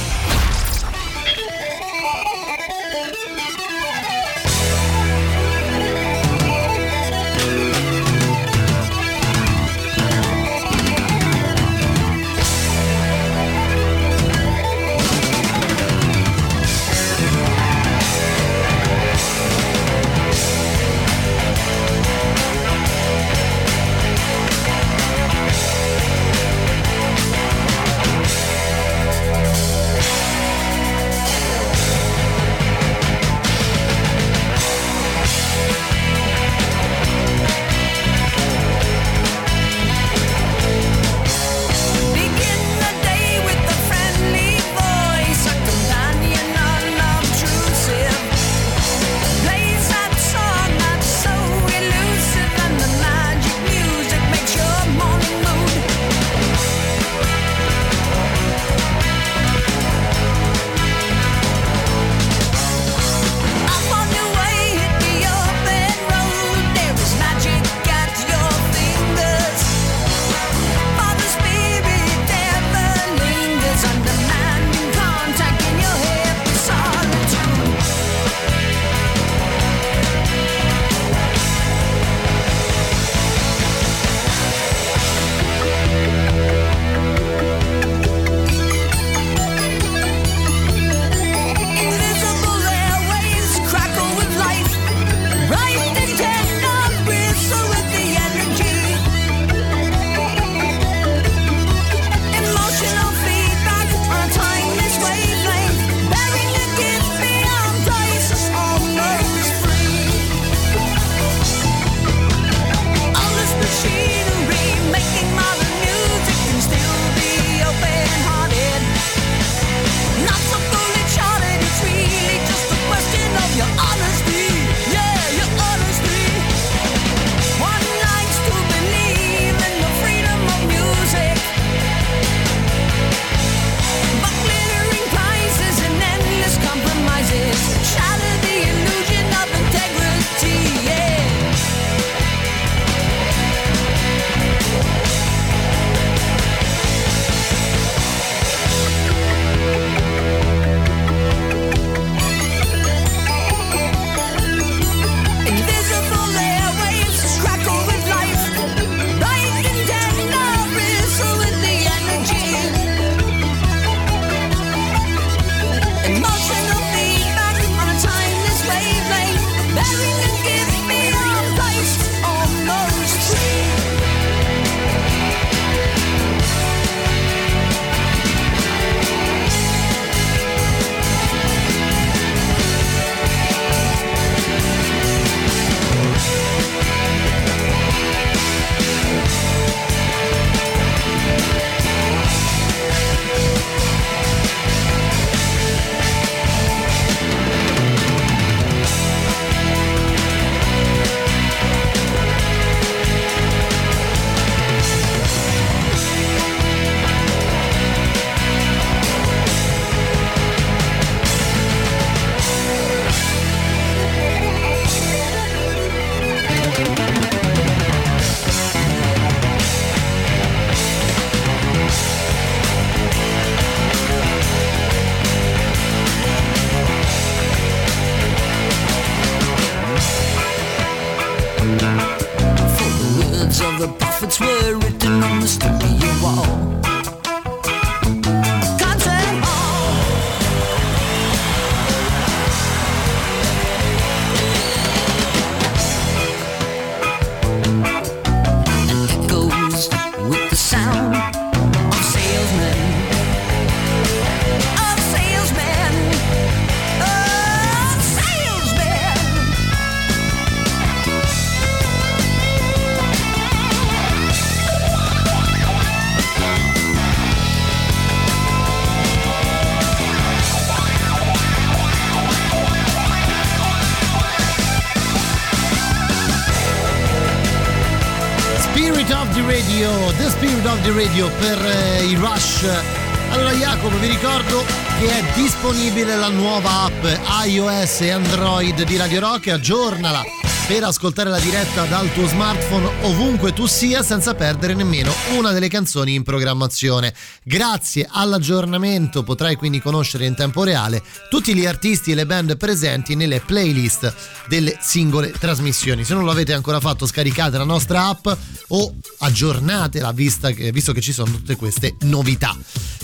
[285.94, 287.04] Disponibile la nuova app
[287.46, 290.22] iOS e Android di Radio Rock, aggiornala
[290.66, 295.68] per ascoltare la diretta dal tuo smartphone ovunque tu sia senza perdere nemmeno una delle
[295.68, 297.14] canzoni in programmazione.
[297.44, 303.14] Grazie all'aggiornamento potrai quindi conoscere in tempo reale tutti gli artisti e le band presenti
[303.14, 304.12] nelle playlist
[304.48, 306.02] delle singole trasmissioni.
[306.02, 308.26] Se non lo avete ancora fatto scaricate la nostra app
[308.68, 312.56] o aggiornatela visto che ci sono tutte queste novità.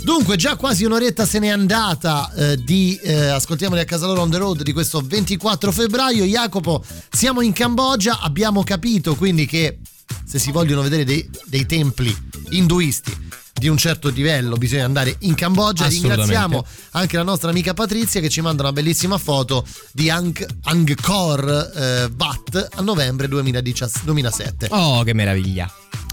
[0.03, 4.31] Dunque già quasi un'oretta se n'è andata eh, di eh, Ascoltiamoli a casa loro on
[4.31, 6.25] the road di questo 24 febbraio.
[6.25, 9.79] Jacopo, siamo in Cambogia, abbiamo capito quindi che
[10.25, 12.17] se si vogliono vedere dei, dei templi
[12.51, 13.29] induisti
[13.61, 15.87] di un certo livello bisogna andare in Cambogia.
[15.87, 21.73] Ringraziamo anche la nostra amica Patrizia che ci manda una bellissima foto di Ang- Angkor
[21.75, 24.69] eh, Wat a novembre 2017 2007.
[24.71, 25.71] Oh, che meraviglia!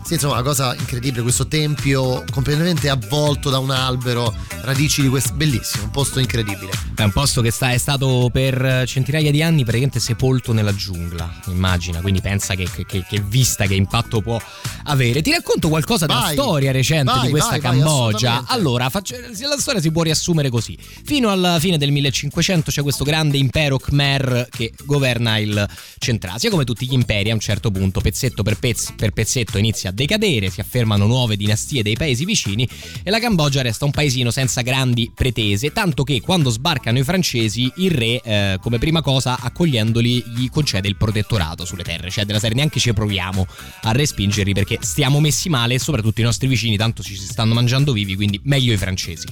[0.08, 5.34] Sì, insomma, una cosa incredibile, questo tempio completamente avvolto da un albero, radici di questo
[5.34, 6.72] bellissimo, un posto incredibile.
[6.95, 11.41] È un posto che sta, è stato per centinaia di anni praticamente sepolto nella giungla,
[11.47, 14.39] immagina, quindi pensa che, che, che vista, che impatto può
[14.86, 15.22] avere.
[15.22, 18.45] Ti racconto qualcosa Vai, della storia recente vai, di questa vai, Cambogia.
[18.47, 20.78] allora, faccio- la storia si può riassumere così.
[21.03, 26.64] Fino alla fine del 1500 c'è questo grande impero Khmer che governa il Centrasia, come
[26.64, 30.51] tutti gli imperi a un certo punto, pezzetto per, pezz- per pezzetto inizia a decadere,
[30.51, 32.69] si affermano nuove dinastie dei paesi vicini
[33.01, 37.71] e la Cambogia resta un paesino senza grandi pretese, tanto che quando sbarcano i francesi
[37.77, 42.39] il re eh, come prima cosa accogliendoli gli concede il protettorato sulle terre, cioè della
[42.39, 43.45] serie neanche ci proviamo
[43.81, 47.55] a respingerli perché stiamo messi male e soprattutto i nostri vicini tanto ci si stanno
[47.55, 49.25] mangiando vivi, quindi meglio i francesi.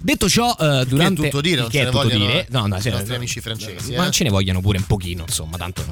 [0.00, 2.90] Detto ciò, eh, durante che è tutto dire, che è tutto dire, no, no, i
[2.90, 3.94] nostri amici francesi.
[3.94, 4.10] ma eh.
[4.10, 5.82] ce ne vogliono pure un pochino, insomma, tanto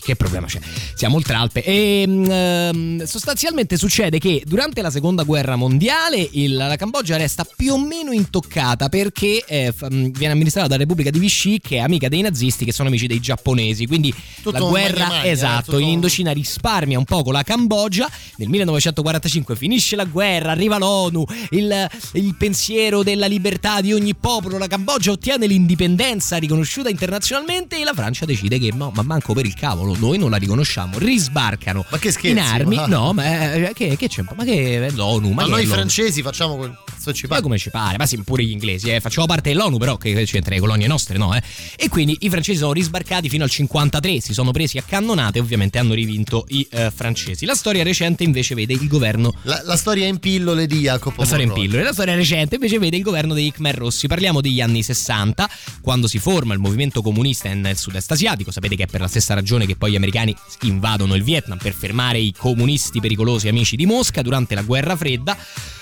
[0.00, 0.58] che problema c'è?
[0.94, 1.62] Siamo oltre Alpe.
[1.62, 3.43] E mm, ehm, sostanzialmente
[3.76, 8.88] succede che durante la seconda guerra mondiale il- la Cambogia resta più o meno intoccata
[8.88, 12.72] perché eh, mm, viene amministrata dalla Repubblica di Vichy, che è amica dei nazisti, che
[12.72, 13.86] sono amici dei giapponesi.
[13.86, 18.08] Quindi Tutto la guerra, magna-magna, esatto, tutto in Indocina risparmia un poco la Cambogia.
[18.36, 24.56] Nel 1945 finisce la guerra, arriva l'ONU, il, il pensiero della libertà di ogni popolo.
[24.58, 29.44] La Cambogia ottiene l'indipendenza riconosciuta internazionalmente e la Francia decide che no, ma manco per
[29.44, 30.98] il cavolo, noi non la riconosciamo.
[30.98, 32.76] Risbarcano Ma che scherzi, in armi.
[32.76, 34.22] ma- No, ma eh, che, che c'è?
[34.34, 35.30] Ma che l'ONU?
[35.30, 37.42] Ma, Ma noi è francesi facciamo quel cazzo ci Ma pare.
[37.42, 39.00] come ci pare, ma sì, pure gli inglesi, eh.
[39.00, 41.34] facciamo parte dell'ONU, però che c'entra le colonie nostre, no?
[41.34, 41.42] Eh?
[41.76, 45.40] E quindi i francesi sono risbarcati fino al 53, si sono presi a cannonate e
[45.40, 47.44] ovviamente hanno rivinto i eh, francesi.
[47.44, 51.26] La storia recente invece vede il governo La, la storia in pillole di Jacopo la
[51.26, 51.82] storia in pillole.
[51.82, 54.06] La storia recente invece vede il governo dei Khmer Rossi.
[54.06, 55.48] Parliamo degli anni 60,
[55.80, 58.50] quando si forma il movimento comunista nel sud-est asiatico.
[58.50, 61.72] Sapete che è per la stessa ragione che poi gli americani invadono il Vietnam per
[61.72, 65.36] fermare i comunisti pericolosi amici di Mosca durante la guerra fredda.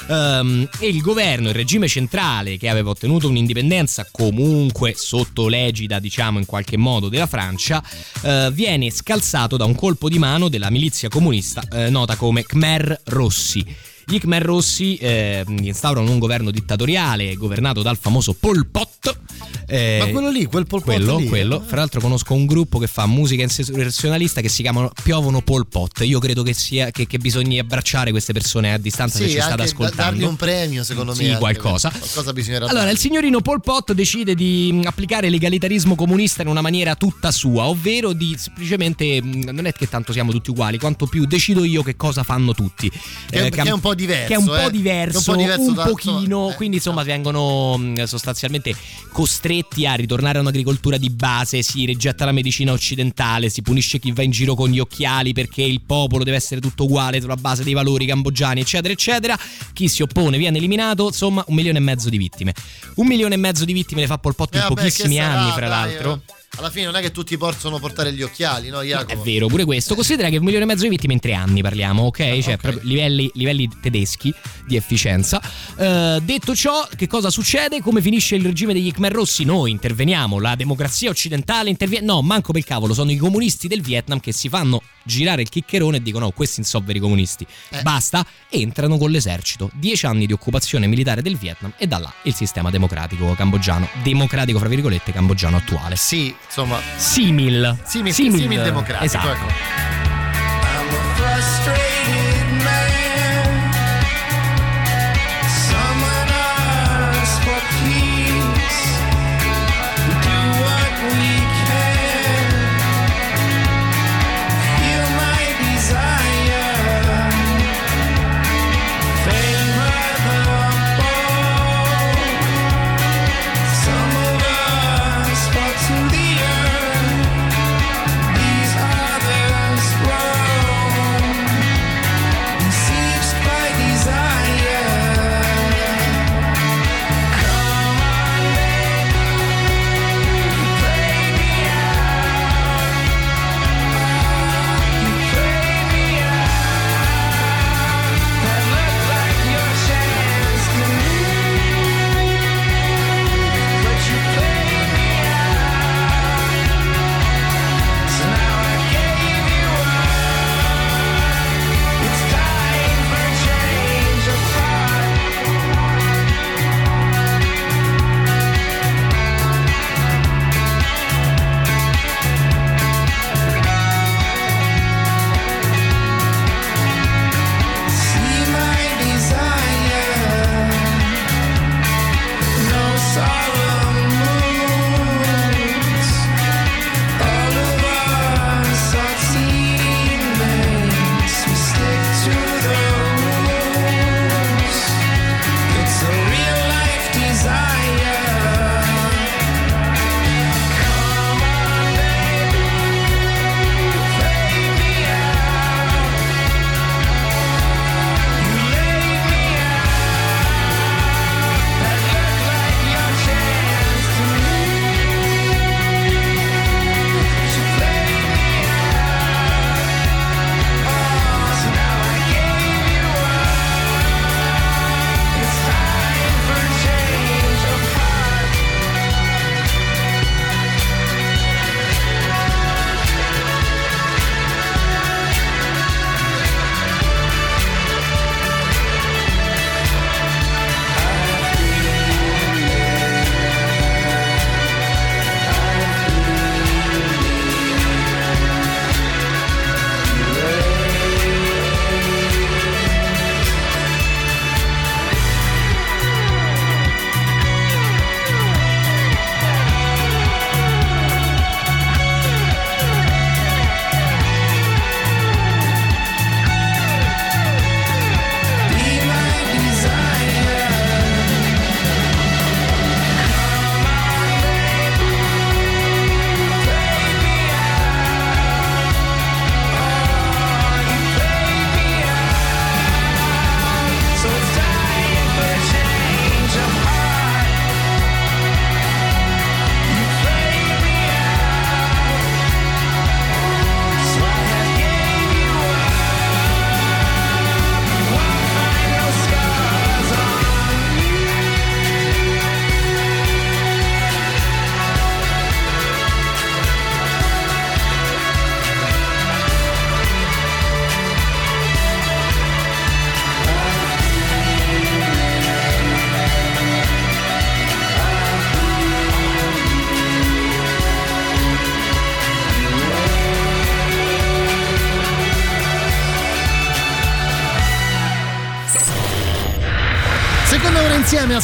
[0.08, 6.38] Ehm, e il governo, il regime centrale che aveva ottenuto un'indipendenza comunque sotto l'egida, diciamo
[6.38, 7.82] in qualche modo, della Francia,
[8.22, 13.00] eh, viene scalzato da un colpo di mano della milizia comunista eh, nota come Khmer
[13.04, 13.91] Rossi.
[14.12, 19.16] Gli Khmer Rossi eh, instaurano un governo dittatoriale governato dal famoso Pol Pot.
[19.66, 21.62] eh, Ma quello lì, quel Pol Pot quello, lì, quello.
[21.62, 21.66] eh.
[21.66, 26.00] Fra l'altro conosco un gruppo che fa musica insurrezionalista che si chiamano Piovono Pol Pot.
[26.02, 29.62] Io credo che sia che, che bisogni abbracciare queste persone a distanza Sì, ci state
[29.62, 30.02] ascoltando.
[30.02, 31.24] dargli un premio, secondo me.
[31.24, 31.88] Sì, qualcosa.
[31.90, 32.92] Qualcosa bisognerà Allora, dargli.
[32.92, 37.66] il signorino Pol Pot decide di mh, applicare l'egalitarismo comunista in una maniera tutta sua,
[37.66, 41.82] ovvero di semplicemente mh, non è che tanto siamo tutti uguali, quanto più decido io
[41.82, 42.90] che cosa fanno tutti.
[42.90, 44.62] Che è- cam- che è un po' diverso, Che è un eh.
[44.64, 48.04] po' diverso, Che è un po' diverso un da- pochino, eh, quindi insomma vengono mh,
[48.04, 48.74] sostanzialmente
[49.12, 54.12] costretti a ritornare a un'agricoltura di base, si rigetta la medicina occidentale, si punisce chi
[54.12, 57.62] va in giro con gli occhiali perché il popolo deve essere tutto uguale sulla base
[57.64, 59.38] dei valori cambogiani, eccetera, eccetera.
[59.72, 62.54] Chi si oppone viene eliminato, insomma, un milione e mezzo di vittime.
[62.96, 65.40] Un milione e mezzo di vittime le fa Pol Pot Eh, in vabbè, pochissimi sarà,
[65.40, 66.14] anni, fra dai, l'altro.
[66.26, 66.40] eh.
[66.58, 69.22] Alla fine non è che tutti possono portare gli occhiali, no, È Jacopo?
[69.22, 69.94] vero, pure questo.
[69.94, 72.40] Considera che un milione e mezzo di vittime in tre anni parliamo, ok?
[72.40, 72.56] Cioè, ok.
[72.56, 74.32] proprio livelli, livelli tedeschi
[74.66, 75.40] di efficienza.
[75.76, 77.80] Eh, detto ciò, che cosa succede?
[77.80, 79.44] Come finisce il regime degli Khmer Rossi?
[79.44, 82.04] Noi interveniamo, la democrazia occidentale interviene.
[82.04, 85.96] No, manco per cavolo, sono i comunisti del Vietnam che si fanno girare il chiccherone
[85.96, 87.46] e dicono: oh, questi sono veri comunisti.
[87.70, 87.80] Eh.
[87.80, 89.70] Basta, entrano con l'esercito.
[89.72, 93.88] Dieci anni di occupazione militare del Vietnam e da là il sistema democratico cambogiano.
[94.02, 95.96] Democratico, fra virgolette, cambogiano attuale.
[95.96, 97.76] Sì, insomma, Simil.
[97.84, 99.04] simil, simil democratico.
[99.04, 99.28] Esatto.
[99.30, 99.46] ecco.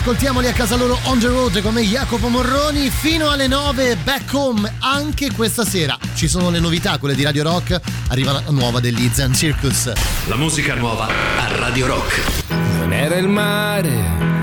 [0.09, 4.77] Ascoltiamoli a casa loro on the road come Jacopo Morroni fino alle 9 back home
[4.79, 5.99] anche questa sera.
[6.15, 7.79] Ci sono le novità, quelle di Radio Rock,
[8.09, 9.93] arriva la nuova degli Zen Circus.
[10.27, 12.23] La musica nuova a Radio Rock.
[12.79, 13.91] Non era il mare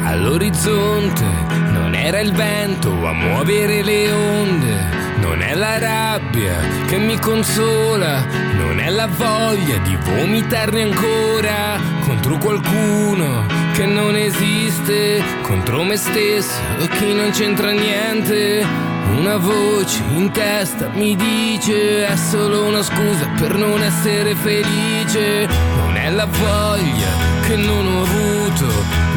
[0.04, 1.24] all'orizzonte,
[1.72, 4.90] non era il vento a muovere le onde.
[5.18, 12.38] Non è la rabbia che mi consola, non è la voglia di vomitarne ancora contro
[12.38, 18.66] qualcuno che non esiste, contro me stesso e chi non c'entra niente.
[19.18, 25.48] Una voce in testa mi dice è solo una scusa per non essere felice.
[25.76, 27.10] Non è la voglia
[27.46, 28.66] che non ho avuto,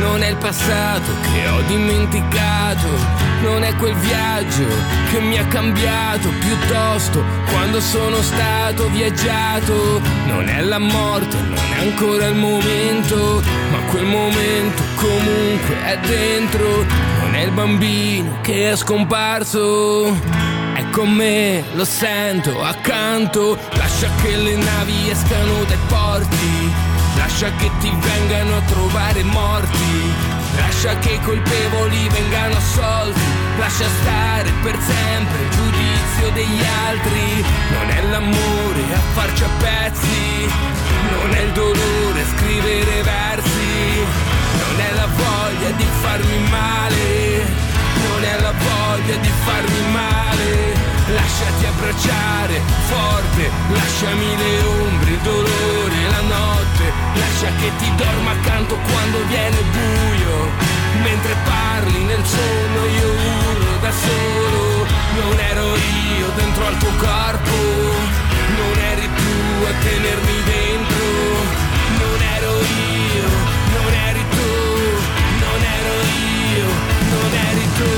[0.01, 2.89] non è il passato che ho dimenticato,
[3.43, 4.67] non è quel viaggio
[5.11, 10.01] che mi ha cambiato, piuttosto quando sono stato viaggiato.
[10.27, 16.85] Non è la morte, non è ancora il momento, ma quel momento comunque è dentro.
[17.21, 20.47] Non è il bambino che è scomparso.
[20.91, 23.57] Con me, lo sento accanto.
[23.75, 26.73] Lascia che le navi escano dai porti.
[27.17, 30.28] Lascia che ti vengano a trovare morti.
[30.59, 33.21] Lascia che i colpevoli vengano assolti.
[33.59, 37.45] Lascia stare per sempre il giudizio degli altri.
[37.71, 40.51] Non è l'amore a farci a pezzi.
[41.11, 44.07] Non è il dolore a scrivere versi.
[44.63, 47.67] Non è la voglia di farmi male.
[48.07, 50.77] Non è la voglia di farmi male.
[51.09, 56.58] Lasciati abbracciare forte, lasciami le ombre, il dolore, la notte.
[57.19, 60.37] Lascia che ti dorma accanto quando viene buio.
[61.03, 64.87] Mentre parli nel sonno io urlo da solo.
[65.21, 65.67] Non ero
[66.19, 67.57] io dentro al tuo corpo.
[68.59, 71.05] Non eri tu a tenermi dentro.
[72.03, 73.29] Non ero io,
[73.77, 74.51] non eri tu.
[75.45, 75.95] Non ero
[76.55, 76.67] io,
[77.15, 77.93] non eri tu.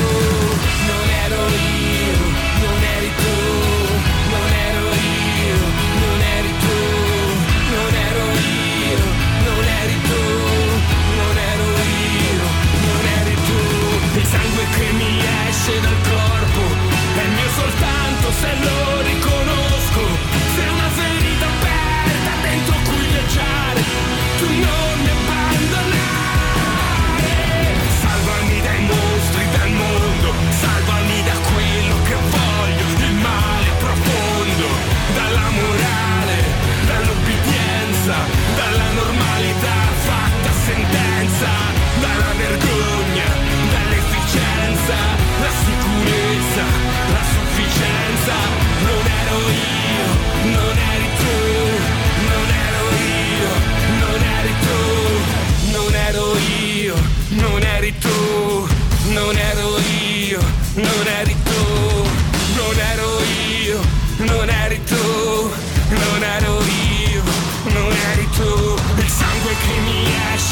[0.90, 2.18] Non ero io,
[2.62, 3.39] non eri tu.
[14.81, 15.18] Che mi
[15.49, 16.62] esce dal corpo.
[17.22, 18.80] È mio soltanto se lo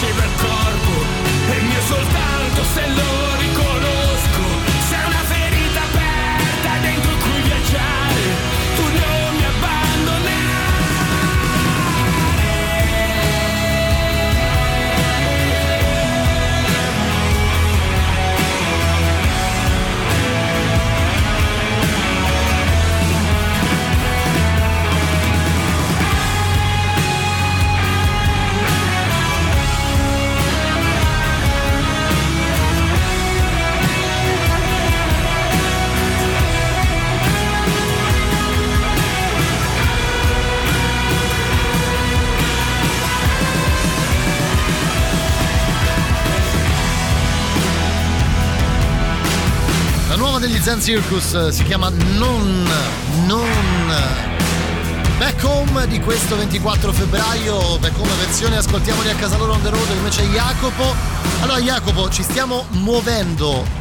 [0.01, 0.93] esce dal corpo
[1.51, 2.18] è mio soltanto
[50.69, 52.69] Zen Circus eh, si chiama Non,
[53.27, 53.95] Non.
[55.17, 59.71] Back Home di questo 24 febbraio, Back Home versione ascoltiamoli a casa loro on the
[59.71, 60.95] road, c'è Jacopo.
[61.41, 63.78] Allora Jacopo, ci stiamo muovendo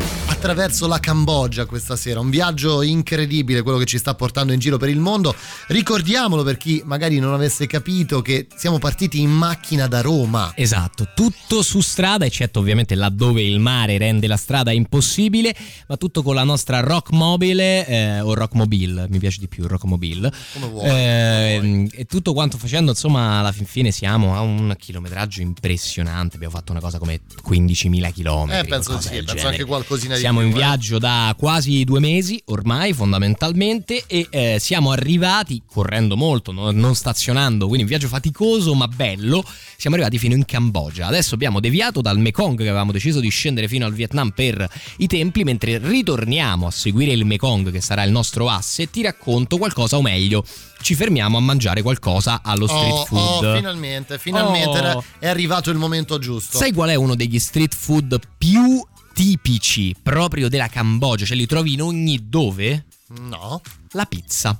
[0.48, 4.78] attraverso la Cambogia questa sera, un viaggio incredibile quello che ci sta portando in giro
[4.78, 5.36] per il mondo.
[5.68, 10.54] Ricordiamolo per chi magari non avesse capito che siamo partiti in macchina da Roma.
[10.56, 15.54] Esatto, tutto su strada, eccetto ovviamente laddove il mare rende la strada impossibile,
[15.88, 19.68] ma tutto con la nostra Rock Mobile eh, o Rock Mobile, mi piace di più
[19.68, 20.32] Rock Mobile.
[20.54, 20.89] Come vuoi.
[20.89, 26.36] Eh, e tutto quanto facendo, insomma, alla fin fine siamo a un chilometraggio impressionante.
[26.36, 28.52] Abbiamo fatto una cosa come 15.000 km.
[28.52, 32.39] Eh, penso sì, penso anche qualcosina di Siamo siamo in viaggio da quasi due mesi
[32.45, 38.75] ormai fondamentalmente e eh, siamo arrivati correndo molto, no- non stazionando, quindi un viaggio faticoso
[38.75, 39.43] ma bello.
[39.77, 41.07] Siamo arrivati fino in Cambogia.
[41.07, 44.67] Adesso abbiamo deviato dal Mekong che avevamo deciso di scendere fino al Vietnam per
[44.97, 48.89] i templi, mentre ritorniamo a seguire il Mekong che sarà il nostro asse.
[48.91, 50.43] Ti racconto qualcosa o meglio,
[50.81, 53.43] ci fermiamo a mangiare qualcosa allo street Oh, food.
[53.45, 55.03] oh, finalmente, finalmente Oh.
[55.19, 56.57] è arrivato il momento giusto.
[56.57, 58.83] Sai qual è uno degli street food più
[59.22, 61.26] tipici proprio della Cambogia?
[61.26, 62.86] Ce li trovi in ogni dove?
[63.22, 63.59] No.
[63.93, 64.59] La pizza.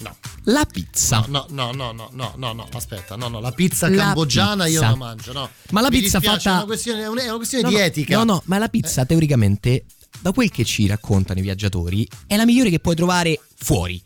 [0.00, 0.16] No.
[0.44, 1.24] La pizza.
[1.28, 4.80] No, no, no, no, no, no, no, aspetta, no, no, la pizza La cambogiana io
[4.80, 4.88] pizza.
[4.90, 5.48] non la mangio, no.
[5.70, 8.16] Ma la Mi pizza fatta- È una questione, è una- questione No, di no, etica.
[8.16, 9.84] No, no, ma la pizza teoricamente,
[10.20, 14.02] da quel che ci raccontano i viaggiatori, è la migliore che puoi trovare fuori.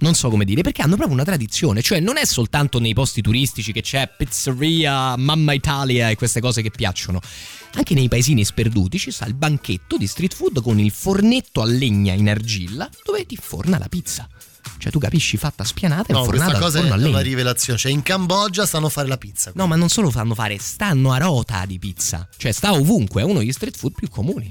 [0.00, 3.20] Non so come dire, perché hanno proprio una tradizione, cioè non è soltanto nei posti
[3.20, 7.20] turistici che c'è pizzeria, mamma Italia e queste cose che piacciono.
[7.74, 11.66] Anche nei paesini sperduti ci sta il banchetto di street food con il fornetto a
[11.66, 14.26] legna in argilla dove ti forna la pizza.
[14.78, 17.20] Cioè tu capisci, fatta spianata e No, fornata questa cosa è a una legna.
[17.20, 17.78] rivelazione.
[17.78, 19.52] Cioè, in Cambogia sanno fare la pizza.
[19.54, 22.26] No, ma non solo fanno fare, stanno a rota di pizza.
[22.36, 24.50] Cioè sta ovunque, è uno degli street food più comuni.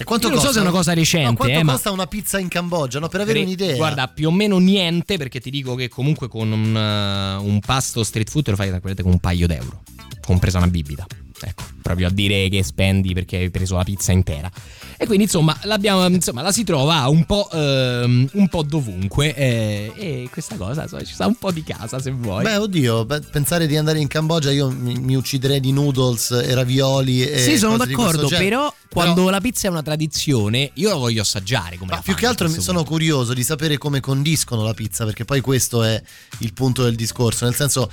[0.00, 0.60] E quanto Io non so costa?
[0.60, 3.00] se è una cosa recente, No, quanto eh, ma- costa una pizza in Cambogia?
[3.00, 3.74] No, per avere Re- un'idea.
[3.76, 8.04] Guarda, più o meno niente, perché ti dico che comunque con un, uh, un pasto
[8.04, 9.82] street food te lo fai tranquillamente con un paio d'euro,
[10.24, 11.04] compresa una bibita.
[11.40, 14.50] Ecco, proprio a dire che spendi perché hai preso la pizza intera.
[14.96, 19.32] E quindi insomma, l'abbiamo, insomma la si trova un po', ehm, un po' dovunque.
[19.36, 22.42] eh, e questa cosa insomma, ci sta un po' di casa se vuoi.
[22.42, 26.52] Beh, oddio, beh, pensare di andare in Cambogia io mi, mi ucciderei di noodles e
[26.54, 31.22] ravioli e sì, sono d'accordo, però quando la pizza è una tradizione, io la voglio
[31.22, 35.24] assaggiare come Ma più che altro sono curioso di sapere come condiscono la pizza, perché
[35.24, 36.00] poi questo è
[36.38, 37.44] il punto del discorso.
[37.44, 37.90] Nel senso,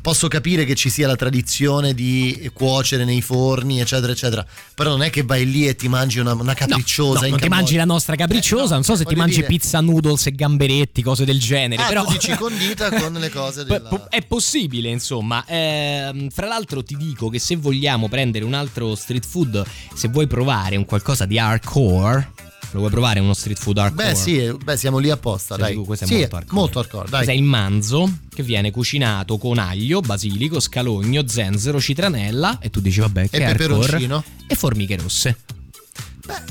[0.00, 4.46] posso capire che ci sia la tradizione di cuocere nei forni, eccetera, eccetera.
[4.74, 7.40] Però non è che vai lì e ti mangi una, una capricciosa No, in non
[7.40, 10.26] ti mangi la nostra capricciosa, Eh, no, non so se ti mangi dire- pizza noodles
[10.26, 14.08] e gamberetti, cose del genere, Ah, però tu dici condita con le cose della...
[14.08, 15.44] È possibile, insomma.
[15.46, 19.64] Ehm, fra l'altro, ti dico che se vogliamo prendere un altro street food,
[19.94, 22.32] se vuoi provare un qualcosa di hardcore,
[22.72, 24.08] lo vuoi provare uno street food hardcore?
[24.10, 25.84] Beh, sì, eh, beh, siamo lì apposta, Sei dai.
[25.84, 26.60] Questo è Sì, molto hardcore.
[26.60, 27.12] molto hardcore, dai.
[27.22, 32.80] Questo è il manzo che viene cucinato con aglio, basilico, scalogno, zenzero, citranella e tu
[32.80, 33.68] dici vabbè che E hardcore.
[33.78, 34.24] peperoncino?
[34.48, 35.36] e formiche rosse.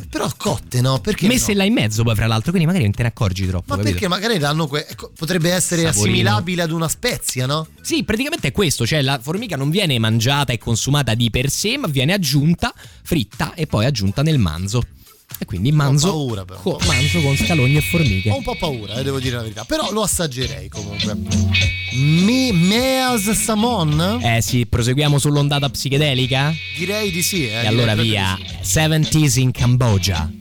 [0.09, 0.99] Però cotte, no?
[0.99, 1.59] Perché Messe no?
[1.59, 3.65] là in mezzo poi fra l'altro, quindi magari non te ne accorgi troppo.
[3.67, 3.91] Ma capito?
[3.91, 6.11] perché magari danno que- ecco, potrebbe essere Saporino.
[6.11, 7.67] assimilabile ad una spezia, no?
[7.82, 11.78] Sì, praticamente è questo, cioè la formica non viene mangiata e consumata di per sé,
[11.78, 14.84] ma viene aggiunta, fritta e poi aggiunta nel manzo.
[15.39, 18.29] E quindi manzo, paura, co- manzo con scalogni e formiche.
[18.29, 19.63] Ho un po' paura, eh, devo dire la verità.
[19.65, 21.15] Però lo assaggerei comunque.
[21.95, 24.19] Me, meas Samon?
[24.23, 26.53] Eh sì, proseguiamo sull'ondata psichedelica?
[26.77, 27.47] Direi di sì.
[27.47, 30.31] Eh, e allora via, di 70s in Cambogia.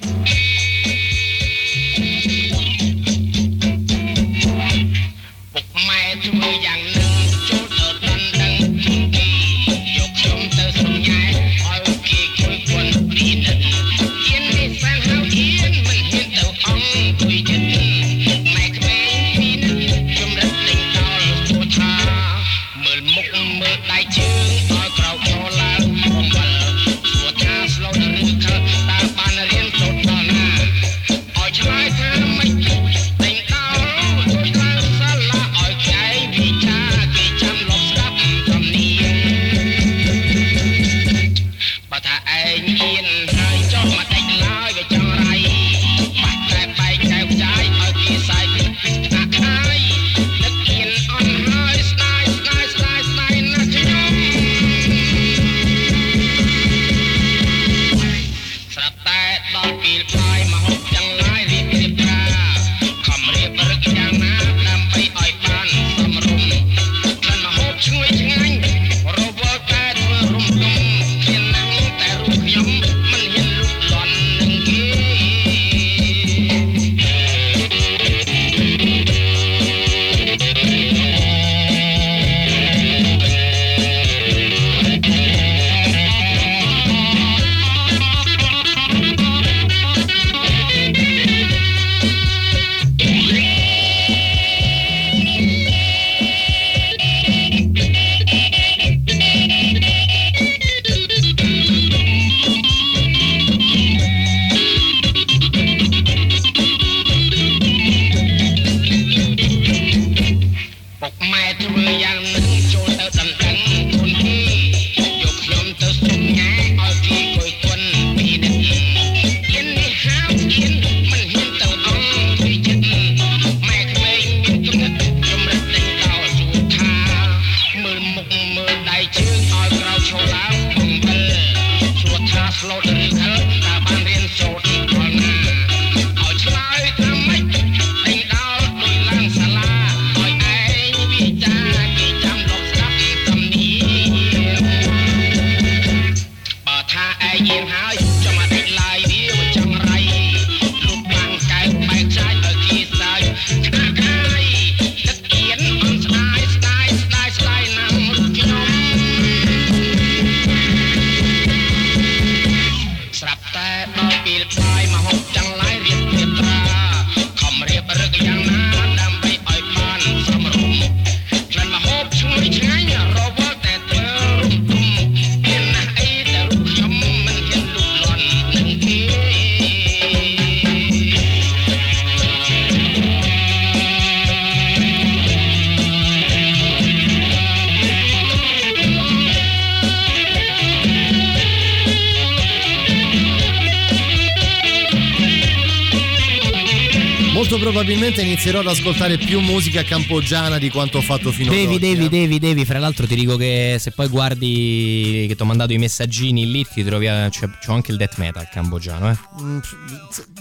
[198.82, 201.56] Ascoltare più musica cambogiana di quanto ho fatto finora.
[201.56, 202.64] Devi, devi, devi, devi.
[202.64, 206.66] Fra l'altro ti dico che se poi guardi che ti ho mandato i messaggini lì,
[206.66, 207.06] ti trovi.
[207.06, 209.16] a- C'è, c'ho anche il death metal cambogiano, eh.
[209.40, 209.58] Mm,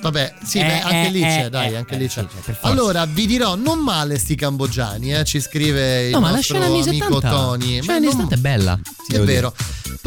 [0.02, 2.26] Vabbè, sì, Eh, beh, anche eh, lì eh, c'è, dai, eh, anche eh, lì c'è.
[2.62, 6.66] Allora, vi dirò, non male sti cambogiani, eh, ci scrive il No, ma la scena
[6.66, 7.30] amico 70.
[7.30, 7.76] Tony.
[7.78, 8.80] La scena anni non- 70 è bella.
[9.08, 9.54] Sì, è vero.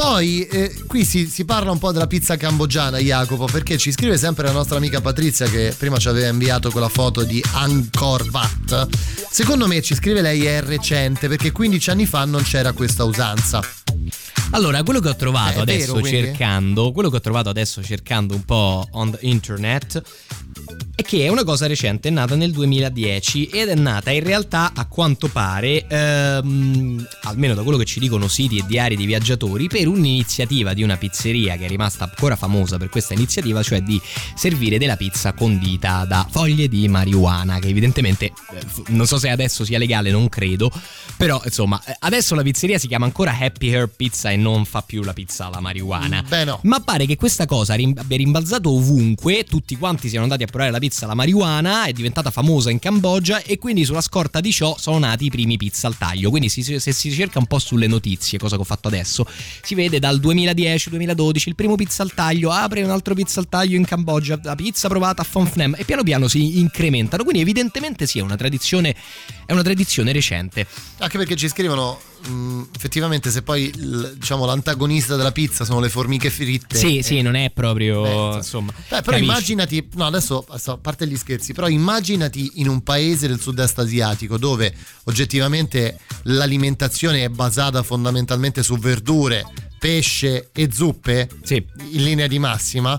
[0.04, 4.18] Poi eh, qui si, si parla un po' della pizza cambogiana, Jacopo, perché ci scrive
[4.18, 8.88] sempre la nostra amica Patrizia che prima ci aveva inviato quella foto di Angkor Wat.
[9.30, 13.62] Secondo me, ci scrive lei, è recente perché 15 anni fa non c'era questa usanza.
[14.50, 18.34] Allora, quello che ho trovato Eh, adesso vero, cercando, quello che ho trovato adesso cercando
[18.34, 20.02] un po' on the internet
[20.96, 24.72] è che è una cosa recente, è nata nel 2010 ed è nata in realtà
[24.74, 29.66] a quanto pare, ehm, almeno da quello che ci dicono siti e diari di viaggiatori,
[29.66, 34.00] per un'iniziativa di una pizzeria che è rimasta ancora famosa per questa iniziativa, cioè di
[34.36, 38.32] servire della pizza condita da foglie di marijuana, che evidentemente eh,
[38.88, 40.70] non so se adesso sia legale, non credo,
[41.16, 44.82] però insomma, eh, adesso la pizzeria si chiama ancora Happy Herb Pizza e non fa
[44.82, 46.22] più la pizza alla marijuana.
[46.22, 46.60] Beh, no.
[46.62, 50.78] Ma pare che questa cosa abbia rimbalzato ovunque, tutti quanti siano andati a provare la
[50.84, 54.98] pizza alla marijuana, è diventata famosa in Cambogia e quindi sulla scorta di ciò sono
[54.98, 56.28] nati i primi pizza al taglio.
[56.28, 59.26] Quindi se si cerca un po' sulle notizie, cosa che ho fatto adesso,
[59.62, 63.76] si vede dal 2010-2012 il primo pizza al taglio, apre un altro pizza al taglio
[63.76, 67.22] in Cambogia, la pizza provata a Penh e piano piano si incrementano.
[67.22, 68.94] Quindi evidentemente sì, è una tradizione,
[69.46, 70.66] è una tradizione recente.
[70.98, 75.88] Anche perché ci scrivono, mh, effettivamente, se poi il- diciamo, l'antagonista della pizza sono le
[75.88, 76.76] formiche fritte.
[76.76, 78.72] Sì, eh, sì, non è proprio, Eh, insomma...
[78.72, 79.24] Eh, però capisci?
[79.24, 84.36] immaginati, no adesso a parte gli scherzi, però immaginati in un paese del sud-est asiatico
[84.38, 89.44] dove oggettivamente l'alimentazione è basata fondamentalmente su verdure,
[89.78, 92.98] pesce e zuppe, in linea di massima.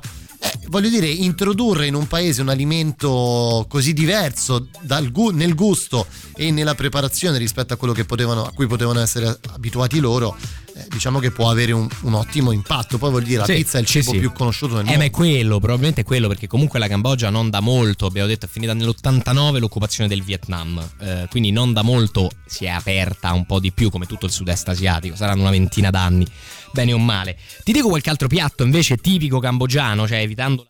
[0.53, 6.51] Eh, voglio dire, introdurre in un paese un alimento così diverso dal nel gusto e
[6.51, 10.35] nella preparazione rispetto a quello che potevano, a cui potevano essere abituati loro,
[10.75, 12.97] eh, diciamo che può avere un, un ottimo impatto.
[12.97, 14.19] Poi vuol dire, la Sì, pizza è il sì, cibo sì.
[14.19, 14.99] più conosciuto nel Eh, mondo.
[14.99, 18.45] ma è quello, probabilmente è quello, perché comunque la Cambogia non da molto, abbiamo detto,
[18.45, 23.45] è finita nell'89 l'occupazione del Vietnam, eh, quindi non da molto si è aperta un
[23.45, 26.27] po' di più come tutto il sud-est asiatico, saranno una ventina d'anni,
[26.75, 27.37] bene o male.
[27.63, 30.65] Ti dico qualche altro piatto invece tipico cambogiano, cioè evitando...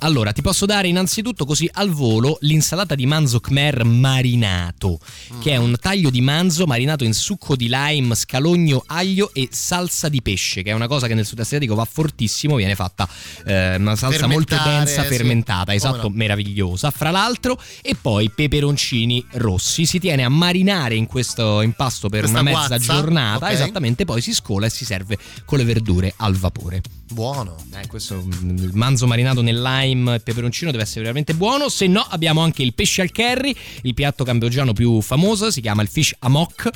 [0.00, 4.98] Allora, ti posso dare innanzitutto così al volo l'insalata di manzo khmer marinato,
[5.40, 10.08] che è un taglio di manzo marinato in succo di lime, scalogno, aglio e salsa
[10.08, 13.08] di pesce, che è una cosa che nel sud asiatico va fortissimo, viene fatta
[13.44, 15.08] eh, una salsa molto densa, sì.
[15.08, 16.14] fermentata, esatto, no.
[16.14, 16.90] meravigliosa.
[16.90, 19.84] Fra l'altro, e poi peperoncini rossi.
[19.84, 23.52] Si tiene a marinare in questo impasto per Questa una mezza guazza, giornata, ok.
[23.52, 26.82] esattamente, poi si scola e si serve con le verdure al vapore.
[27.10, 27.56] Buono.
[27.74, 31.68] Eh, questo mm, il manzo marinato nel lime e peperoncino deve essere veramente buono.
[31.68, 35.82] Se no, abbiamo anche il pesce al curry, il piatto cambogiano più famoso, si chiama
[35.82, 36.70] il fish amok.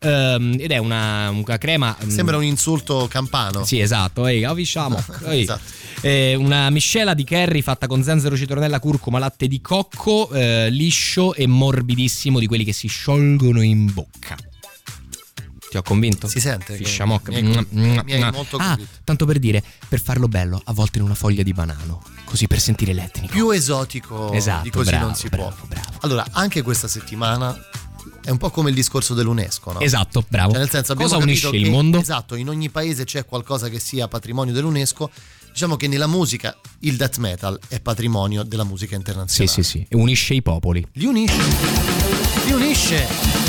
[0.00, 1.96] ehm, ed è una, una crema.
[2.04, 3.64] mm, Sembra un insulto campano.
[3.64, 5.42] Sì, esatto, ehi, oh, fish amok, ehi.
[5.42, 5.62] Esatto.
[6.02, 11.34] Eh, una miscela di curry fatta con zenzero, citronella, curcuma, latte di cocco, eh, liscio
[11.34, 14.36] e morbidissimo di quelli che si sciolgono in bocca.
[15.70, 16.28] Ti ho convinto?
[16.28, 17.28] Si sente amok.
[17.28, 17.50] mi hai- Mm,
[17.80, 18.28] mm, mi mm.
[18.32, 18.92] molto ah, convinto.
[19.04, 22.58] tanto per dire, per farlo bello, a volte in una foglia di banano, così per
[22.60, 23.32] sentire l'etnico.
[23.32, 25.78] Più esotico Esatto, di così bravo, non si bravo, può.
[26.00, 27.54] Allora, anche questa settimana
[28.24, 29.80] è un po' come il discorso dell'UNESCO, no?
[29.80, 30.50] Esatto, bravo.
[30.52, 32.00] Cioè, nel senso, abbiamo Cosa unisce il che- mondo?
[32.00, 35.10] Esatto, in ogni paese c'è qualcosa che sia patrimonio dell'UNESCO.
[35.52, 39.62] Diciamo che nella musica il death metal è patrimonio della musica Sì, internazionale.
[39.62, 39.86] sì, sì.
[39.88, 40.86] E unisce i popoli.
[40.92, 41.42] Li unisce.
[42.46, 43.47] Li unisce.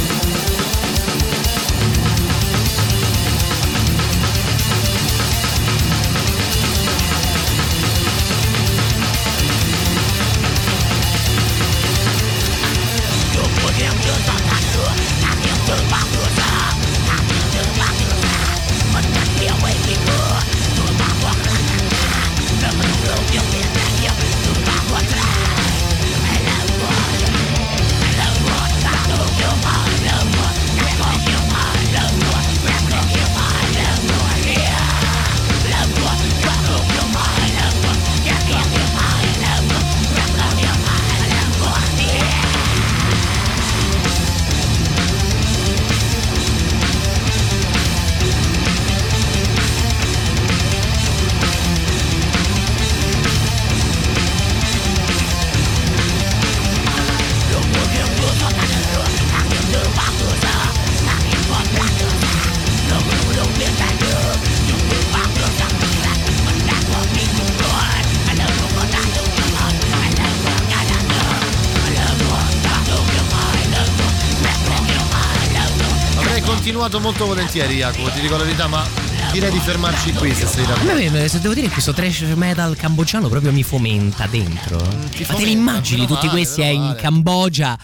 [77.10, 78.86] Molto volentieri, Jacopo, ti dico la verità, ma
[79.32, 81.28] direi di fermarci qui se sei d'accordo.
[81.28, 84.78] se devo dire che questo trash metal cambogiano proprio mi fomenta dentro.
[84.78, 86.96] Ma te li fomenta, immagini tutti male, questi meno eh, in.
[87.00, 87.76] Cambogia,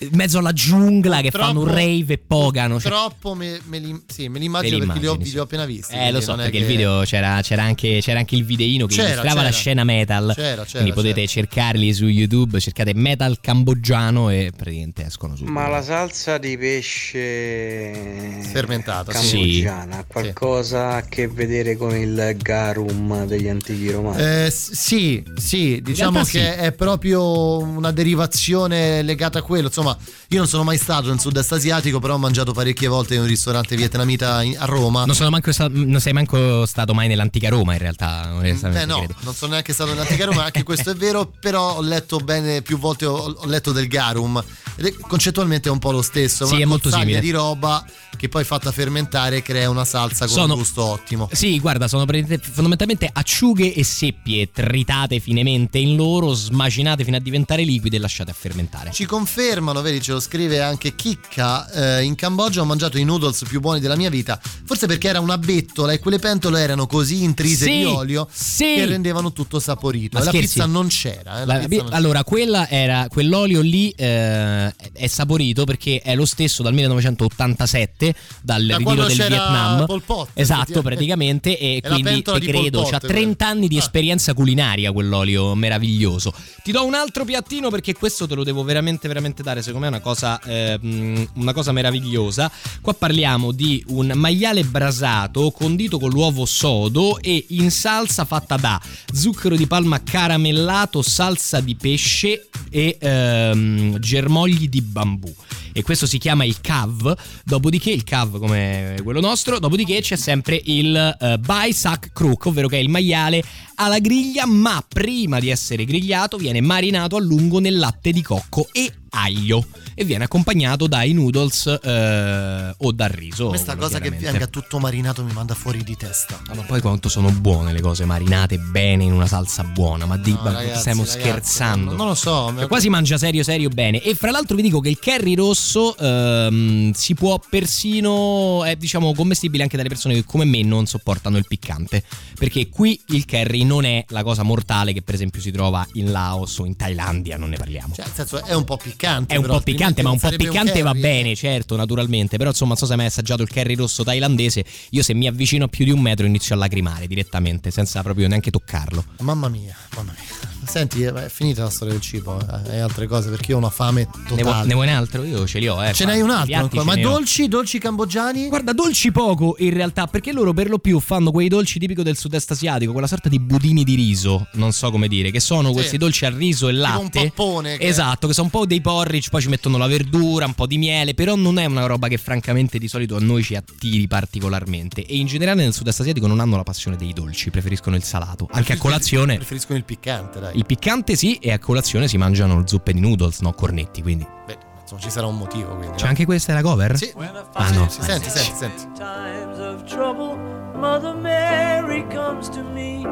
[0.00, 2.80] in mezzo alla giungla che fanno un Troppo- rave e pogano.
[2.80, 5.26] Cioè, Troppo me, me li, sì, me li Me immagino li perché li ho, immagini,
[5.28, 5.32] sì.
[5.34, 5.94] li ho appena visti.
[5.94, 8.94] Eh, lo so, perché che- il video c'era, c'era anche, c'era anche il videino che
[8.96, 10.32] C'era, illustrava la scena metal.
[10.34, 15.44] C'era, c'era, quindi potete cercarli su YouTube, cercate metal cambogiano e praticamente escono su.
[15.44, 19.36] Ma la salsa di pesce Fermentata, sì.
[19.36, 24.22] cambogiana ha qualcosa a che vedere con il garum degli antichi romani?
[24.22, 26.38] Eh, sì, sì, diciamo che sì.
[26.38, 29.66] è proprio una derivazione legata a quello.
[29.66, 29.89] Insomma,
[30.28, 33.26] io non sono mai stato nel sud-est asiatico, però ho mangiato parecchie volte in un
[33.26, 35.04] ristorante vietnamita in- a Roma.
[35.04, 38.32] Non, manco non sei manco stato mai nell'antica Roma, in realtà.
[38.42, 39.14] Eh no, credo.
[39.20, 42.78] non sono neanche stato nell'antica Roma, anche questo è vero, però ho letto bene, più
[42.78, 44.42] volte ho, ho letto del garum,
[44.76, 47.20] ed è concettualmente è un po' lo stesso, Sì, una è molto simile.
[47.20, 47.84] di roba
[48.16, 51.28] che poi fatta fermentare crea una salsa con Sono- un gusto ottimo.
[51.32, 57.62] Sì, guarda, sono fondamentalmente acciughe e seppie tritate finemente in loro, smacinate fino a diventare
[57.64, 58.90] liquide e lasciate a fermentare.
[58.92, 61.98] Ci confermano, vedi, ce lo scrive anche Chicca.
[61.98, 64.40] eh, in Cambogia ho mangiato i noodles più buoni della mia vita.
[64.64, 68.64] Forse perché era una bettola e quelle pentole erano così intrise Sì, di olio sì.
[68.76, 70.16] che rendevano tutto saporito.
[70.16, 70.48] Ma e la scherzi?
[70.54, 71.42] pizza non c'era.
[71.42, 76.14] eh, la La- pizza non allora, quella era, quell'olio lì eh, è saporito perché è
[76.14, 79.86] lo stesso dal 1987, dal Da ritiro del c'era Vietnam.
[79.86, 81.58] Pol Pot, esatto, praticamente.
[81.58, 82.98] E quindi Pol credo, quella.
[82.98, 83.80] 30 anni di Ah.
[83.80, 86.32] esperienza culinaria quell'olio meraviglioso.
[86.62, 89.62] Ti do un altro piattino perché questo te lo devo veramente, veramente dare.
[89.70, 92.50] Secondo me è una cosa, ehm, una cosa meravigliosa.
[92.80, 98.80] Qua parliamo di un maiale brasato condito con l'uovo sodo e in salsa fatta da
[99.12, 105.32] zucchero di palma caramellato, salsa di pesce e ehm, germogli di bambù.
[105.72, 107.16] E questo si chiama il cav.
[107.44, 109.60] Dopodiché, il cav come quello nostro.
[109.60, 113.40] Dopodiché c'è sempre il eh, Baisak Crook, ovvero che è il maiale
[113.76, 118.68] alla griglia, ma prima di essere grigliato viene marinato a lungo nel latte di cocco
[118.72, 123.48] e aglio e viene accompagnato dai noodles eh, o dal riso.
[123.48, 126.40] Questa cosa che venga tutto marinato mi manda fuori di testa.
[126.54, 130.32] Ma poi quanto sono buone le cose marinate bene in una salsa buona, ma, di,
[130.32, 131.94] No, ragazzi, stiamo ragazzi, scherzando.
[131.96, 134.00] non- lo so, Cioè, qua si mangia serio serio bene.
[134.02, 139.12] E fra l'altro vi dico che il curry rosso ehm, si può persino, è diciamo
[139.14, 142.02] commestibile anche dalle persone che come me non sopportano il piccante.
[142.38, 146.10] Perché qui il curry non è la cosa mortale che per esempio si trova in
[146.10, 147.94] Laos o in Thailandia, non ne parliamo.
[147.94, 148.98] Cioè, nel senso, è un po' piccante.
[149.00, 151.00] È un però, po' piccante, ma un po' piccante va curry.
[151.00, 152.36] bene, certo, naturalmente.
[152.36, 154.64] Però insomma, non so se hai mai assaggiato il curry rosso thailandese.
[154.90, 158.28] Io se mi avvicino a più di un metro inizio a lacrimare direttamente, senza proprio
[158.28, 159.04] neanche toccarlo.
[159.20, 160.59] Mamma mia, mamma mia.
[160.70, 163.58] Senti, eh, è finita la storia del cibo eh, e altre cose perché io ho
[163.58, 164.66] una fame Ne, vuoi- totale.
[164.68, 165.24] ne vuoi un altro?
[165.24, 165.92] Io ce li ho, eh.
[165.92, 166.84] Ce n'hai un altro ancora?
[166.84, 167.10] Ma ne ho.
[167.10, 168.46] dolci, dolci cambogiani?
[168.46, 172.16] Guarda, dolci poco in realtà, perché loro per lo più fanno quei dolci tipico del
[172.16, 175.74] sud-est asiatico, quella sorta di budini di riso, non so come dire, che sono Sì.
[175.74, 177.18] questi dolci al riso e Tipo latte.
[177.18, 180.46] un pappone che- Esatto, che sono un po' dei porridge, poi ci mettono la verdura,
[180.46, 183.42] un po' di miele, però non è una roba che francamente di solito a noi
[183.42, 185.04] ci attiri particolarmente.
[185.04, 188.46] E in generale nel sud-est asiatico non hanno la passione dei dolci, preferiscono il salato.
[188.52, 189.34] Anche a colazione.
[189.34, 190.58] Preferiscono il piccante, dai.
[190.60, 194.26] Il piccante sì, e a colazione si mangiano zuppe di noodles, no cornetti, quindi.
[194.44, 195.74] Beh, insomma, ci sarà un motivo.
[195.74, 196.08] Quindi, C'è no?
[196.10, 196.98] anche questa è la cover?
[196.98, 197.14] Sì.
[197.54, 197.88] Ah no.
[197.88, 198.86] Sì, senti, senti, senti.
[198.94, 200.36] times of trouble,
[200.78, 203.06] Mother Mary comes to me,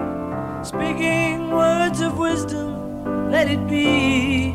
[0.62, 4.52] speaking words of wisdom, let it be.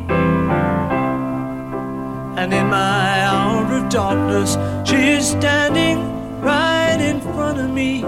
[2.36, 5.98] And in my hour of darkness, she is standing
[6.40, 8.04] right in front of me,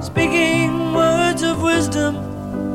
[0.00, 2.16] speaking words of wisdom,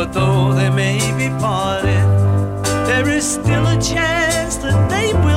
[0.00, 2.06] For though they may be parted,
[2.88, 5.29] there is still a chance that they will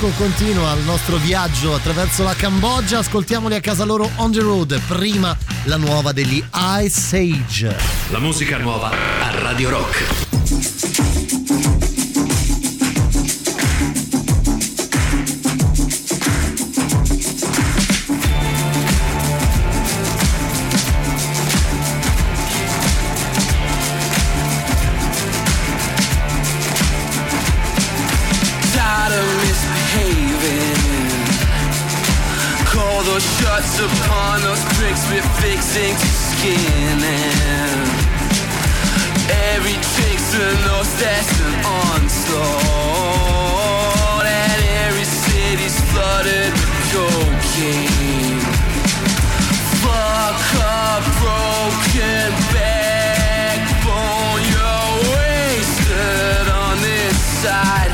[0.00, 4.80] poco continua il nostro viaggio attraverso la Cambogia, ascoltiamoli a casa loro on the road,
[4.86, 6.42] prima la nuova degli
[6.82, 7.76] Ice Age.
[8.10, 10.29] La musica nuova a Radio Rock.
[33.60, 36.98] Those upon those bricks we're fixing to skin.
[37.02, 37.88] And
[39.52, 42.40] every trick's a nose that's an onslaught.
[44.24, 48.40] And every city's flooded with cocaine.
[49.82, 54.42] Fuck up broken backbone.
[54.52, 57.89] You're wasted on this side.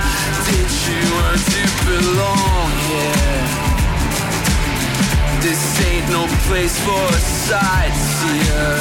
[5.46, 8.74] This ain't no place for a sightseer.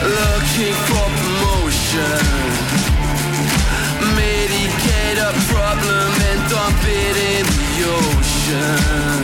[0.00, 2.24] Looking for promotion.
[4.16, 9.20] Mitigate a problem and dump it in the ocean.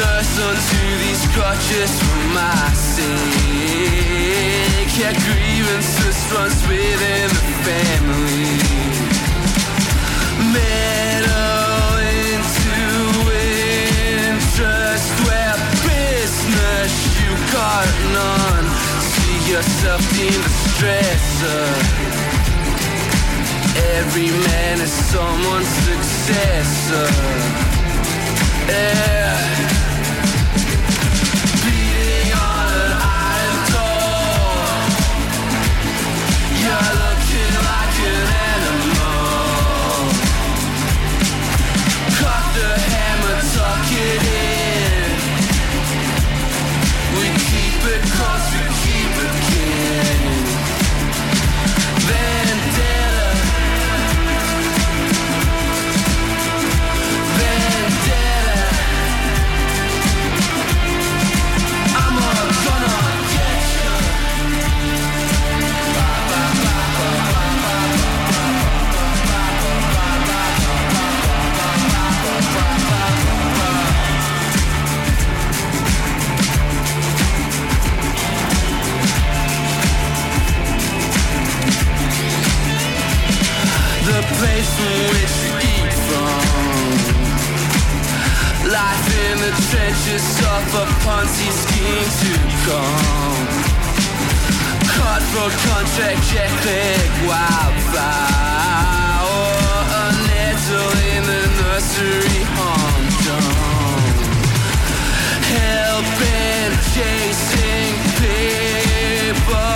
[0.00, 3.12] Nurse onto these crutches for my sake.
[4.96, 8.56] Yeah, grievances runs within the family.
[10.54, 11.61] Meddle
[17.32, 18.66] business you got none.
[19.00, 21.66] See yourself in the stressor.
[23.96, 27.08] Every man is someone's successor.
[28.68, 29.21] Yeah.
[85.12, 86.42] Which eat from
[88.70, 90.24] Life in the trenches
[90.82, 92.32] a Ponzi scheme to
[92.66, 93.48] come
[94.94, 96.22] Cutthroat contract,
[97.28, 98.40] wildfire
[99.32, 100.08] Or a
[101.14, 102.42] in the nursery
[106.94, 109.68] chasing paper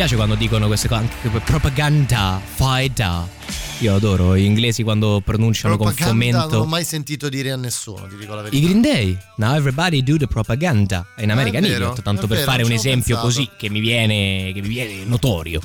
[0.00, 1.06] Piace quando dicono queste cose?
[1.44, 3.28] Propaganda, faida.
[3.80, 6.56] Io adoro gli inglesi quando pronunciano con Propaganda non fomento.
[6.62, 8.56] ho mai sentito dire a nessuno, ti dico la verità.
[8.64, 11.06] I Green Day, now everybody do the propaganda.
[11.14, 13.26] È in Ah, vero, Idiot, tanto per vero, fare non un esempio pensato.
[13.26, 15.60] così che mi viene, che mi viene notorio.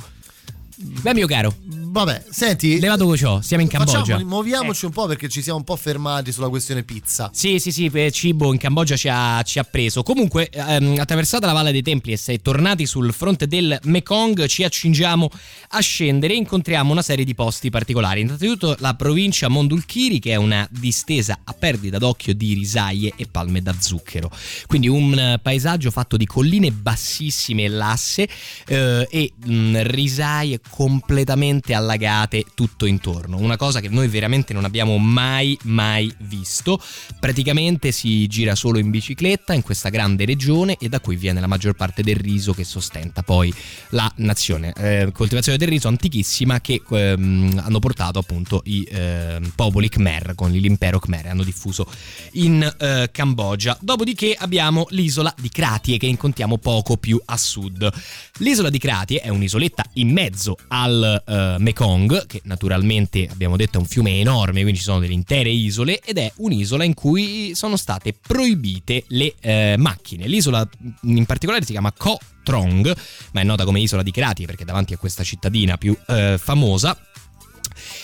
[0.76, 1.54] Beh, mio caro,
[1.96, 4.00] Vabbè, senti, levato ciò, siamo in Cambogia.
[4.00, 7.30] facciamo, muoviamoci un po' perché ci siamo un po' fermati sulla questione pizza.
[7.32, 10.02] Sì, sì, sì, per cibo in Cambogia ci ha, ci ha preso.
[10.02, 14.62] Comunque, ehm, attraversata la Valle dei Templi e sei tornati sul fronte del Mekong, ci
[14.62, 15.30] accingiamo
[15.68, 18.20] a scendere e incontriamo una serie di posti particolari.
[18.20, 23.62] Innanzitutto la provincia Mondulkiri, che è una distesa a perdita d'occhio di risaie e palme
[23.62, 24.30] da zucchero.
[24.66, 28.28] Quindi un eh, paesaggio fatto di colline bassissime e lasse
[28.66, 33.38] eh, e mh, risaie completamente allagate tutto intorno.
[33.38, 36.80] Una cosa che noi veramente non abbiamo mai, mai visto.
[37.18, 41.46] Praticamente si gira solo in bicicletta in questa grande regione e da cui viene la
[41.46, 43.52] maggior parte del riso che sostenta poi
[43.90, 44.72] la nazione.
[44.76, 50.50] Eh, coltivazione del riso antichissima che ehm, hanno portato appunto i ehm, popoli Khmer con
[50.50, 51.86] l'impero Khmer, hanno diffuso
[52.32, 53.76] in eh, Cambogia.
[53.80, 57.90] Dopodiché abbiamo l'isola di Kratie che incontriamo poco più a sud.
[58.38, 63.80] L'isola di Kratie è un'isoletta in mezzo al eh, Mekong, che naturalmente abbiamo detto è
[63.80, 67.76] un fiume enorme, quindi ci sono delle intere isole, ed è un'isola in cui sono
[67.76, 70.26] state proibite le eh, macchine.
[70.26, 70.66] L'isola
[71.02, 72.94] in particolare si chiama Koh Trong,
[73.32, 76.98] ma è nota come isola di Kratie perché davanti a questa cittadina più eh, famosa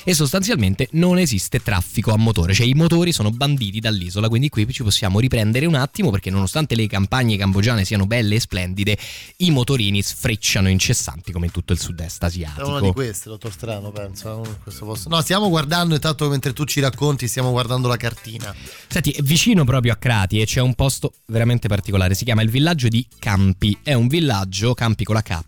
[0.05, 4.67] e sostanzialmente non esiste traffico a motore, cioè i motori sono banditi dall'isola, quindi qui
[4.73, 8.99] ci possiamo riprendere un attimo perché nonostante le campagne cambogiane siano belle e splendide,
[9.39, 12.93] i motorini sfrecciano incessanti come in tutto il sud-est È una di asiatico.
[12.93, 14.29] queste, dottor Strano, penso.
[14.29, 14.59] eh, uno.
[15.07, 18.55] No, stiamo guardando, intanto mentre tu ci racconti, stiamo guardando la cartina.
[18.89, 23.07] Senti, vicino proprio a Kratie c'è un posto veramente particolare, si chiama il villaggio di
[23.19, 25.41] Campi, è un villaggio, Campi con la K,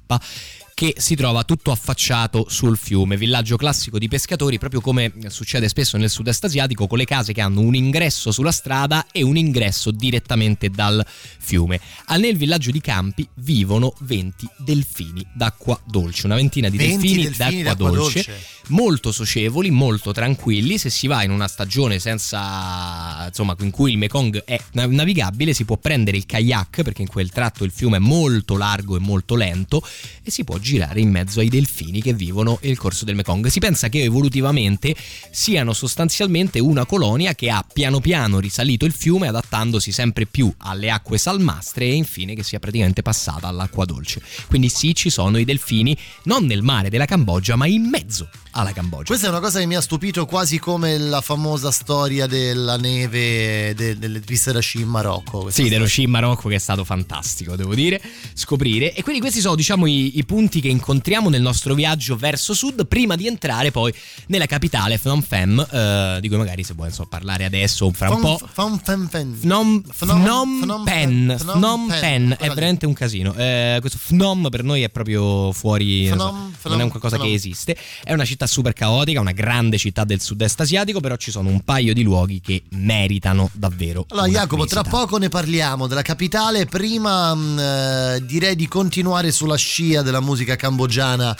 [0.74, 5.96] che si trova tutto affacciato sul fiume, villaggio classico di pescatori, proprio come succede spesso
[5.96, 9.92] nel sud-est asiatico, con le case che hanno un ingresso sulla strada e un ingresso
[9.92, 11.80] direttamente dal fiume.
[12.06, 17.22] Ah, Nel villaggio di Campi vivono 20 delfini d'acqua dolce, una ventina di 20 delfini,
[17.22, 18.46] delfini d'acqua, d'acqua dolce, dolce.
[18.68, 20.76] molto socievoli, molto tranquilli.
[20.78, 25.54] Se si va in una stagione senza insomma, in cui il Mekong è nav- navigabile,
[25.54, 28.98] si può prendere il kayak perché in quel tratto il fiume è molto largo e
[28.98, 29.86] molto lento
[30.22, 33.48] e si può girare in mezzo ai delfini che vivono il corso del Mekong.
[33.48, 34.96] Si pensa che evolutivamente
[35.30, 40.90] siano sostanzialmente una colonia che ha piano piano risalito il fiume adattandosi sempre più alle
[40.90, 44.22] acque salmastre e infine che sia praticamente passata all'acqua dolce.
[44.46, 48.72] Quindi sì, ci sono i delfini non nel mare della Cambogia, ma in mezzo alla
[48.72, 49.04] Cambogia.
[49.04, 53.74] Questa è una cosa che mi ha stupito quasi come la famosa storia della neve
[53.74, 55.50] de- delle piste da sci in Marocco.
[55.50, 58.00] Sì, dello sci in Marocco che è stato fantastico, devo dire,
[58.34, 58.94] scoprire.
[58.94, 62.86] E quindi questi sono, diciamo, i, i punti che incontriamo nel nostro viaggio verso sud,
[62.86, 63.92] prima di entrare poi
[64.26, 68.10] nella capitale Phnom Penh, eh, di cui magari se vuoi insomma, parlare adesso o fra
[68.10, 68.40] un po'.
[68.52, 69.38] Phnom Penh.
[69.40, 71.36] Phnom, Phnom- Phnom Phnom Penh.
[71.36, 72.00] Phnom Penh.
[72.00, 73.34] Penh, è veramente un casino.
[73.34, 76.88] Eh, questo Phnom per noi è proprio fuori, non, so, Phnom, non è Phnom, un
[76.88, 77.28] qualcosa Phnom.
[77.28, 77.76] che esiste.
[78.02, 81.60] È una città super caotica, una grande città del sud-est asiatico, però ci sono un
[81.60, 84.06] paio di luoghi che meritano davvero.
[84.10, 84.98] Allora, Jacopo, tra visita.
[84.98, 86.66] poco ne parliamo della capitale.
[86.66, 91.36] Prima mh, eh, direi di continuare sulla scia della musica cambogiana.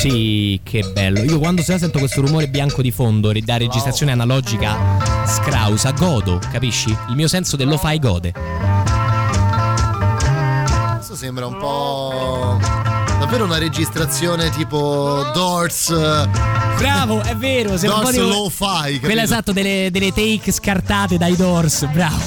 [0.00, 1.22] Sì, che bello.
[1.22, 6.88] Io quando se sento questo rumore bianco di fondo da registrazione analogica scrausa, godo, capisci?
[7.08, 8.32] Il mio senso dello fai gode.
[10.96, 12.69] Questo sembra un po'.
[13.30, 15.90] Davvero una registrazione tipo Doors.
[15.90, 16.28] eh,
[16.78, 18.28] Bravo, è vero, sembra un po' Doors di-
[18.94, 19.06] capito?
[19.06, 22.18] Quella esatto delle, delle take scartate dai Doors, bravo.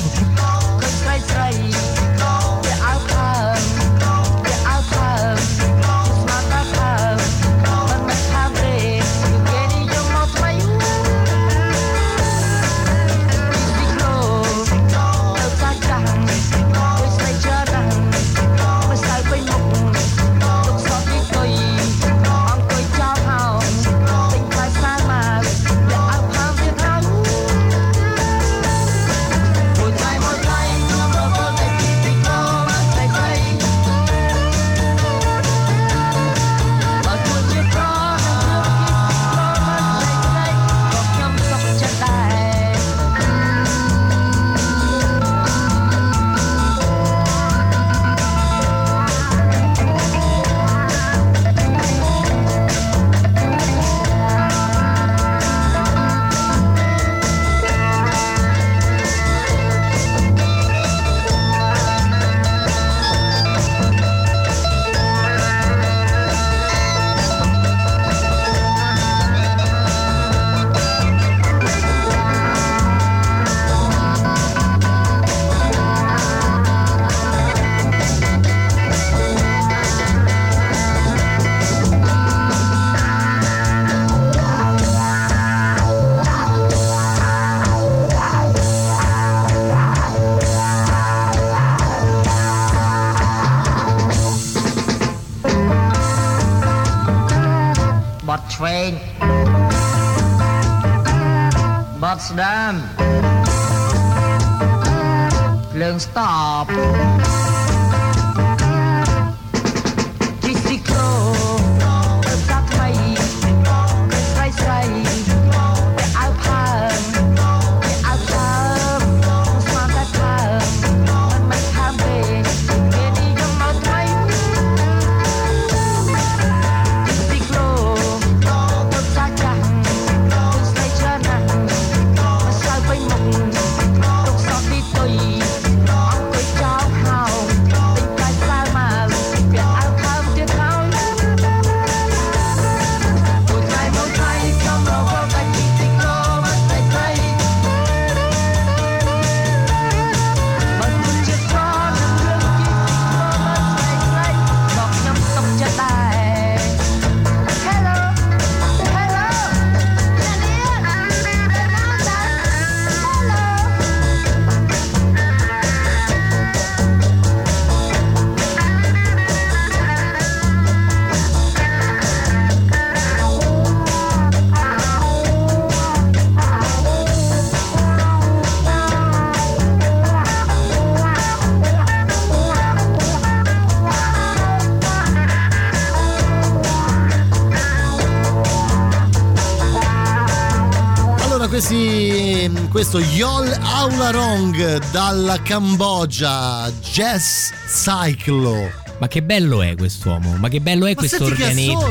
[192.93, 198.69] Questo Yol Aularong dalla Cambogia, Jazz Cyclo.
[198.99, 200.35] Ma che bello è quest'uomo?
[200.35, 201.89] Ma che bello è Ma questo organetto?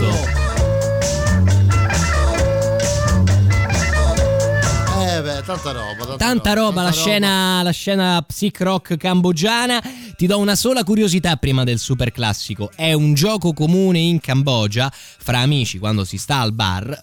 [5.00, 6.04] Eh tanta roba.
[6.04, 9.82] Tanta, Tanta roba, la, tanta Scena, la scena psych rock cambogiana.
[10.16, 12.70] Ti do una sola curiosità prima del super classico.
[12.76, 17.02] È un gioco comune in Cambogia fra amici quando si sta al bar.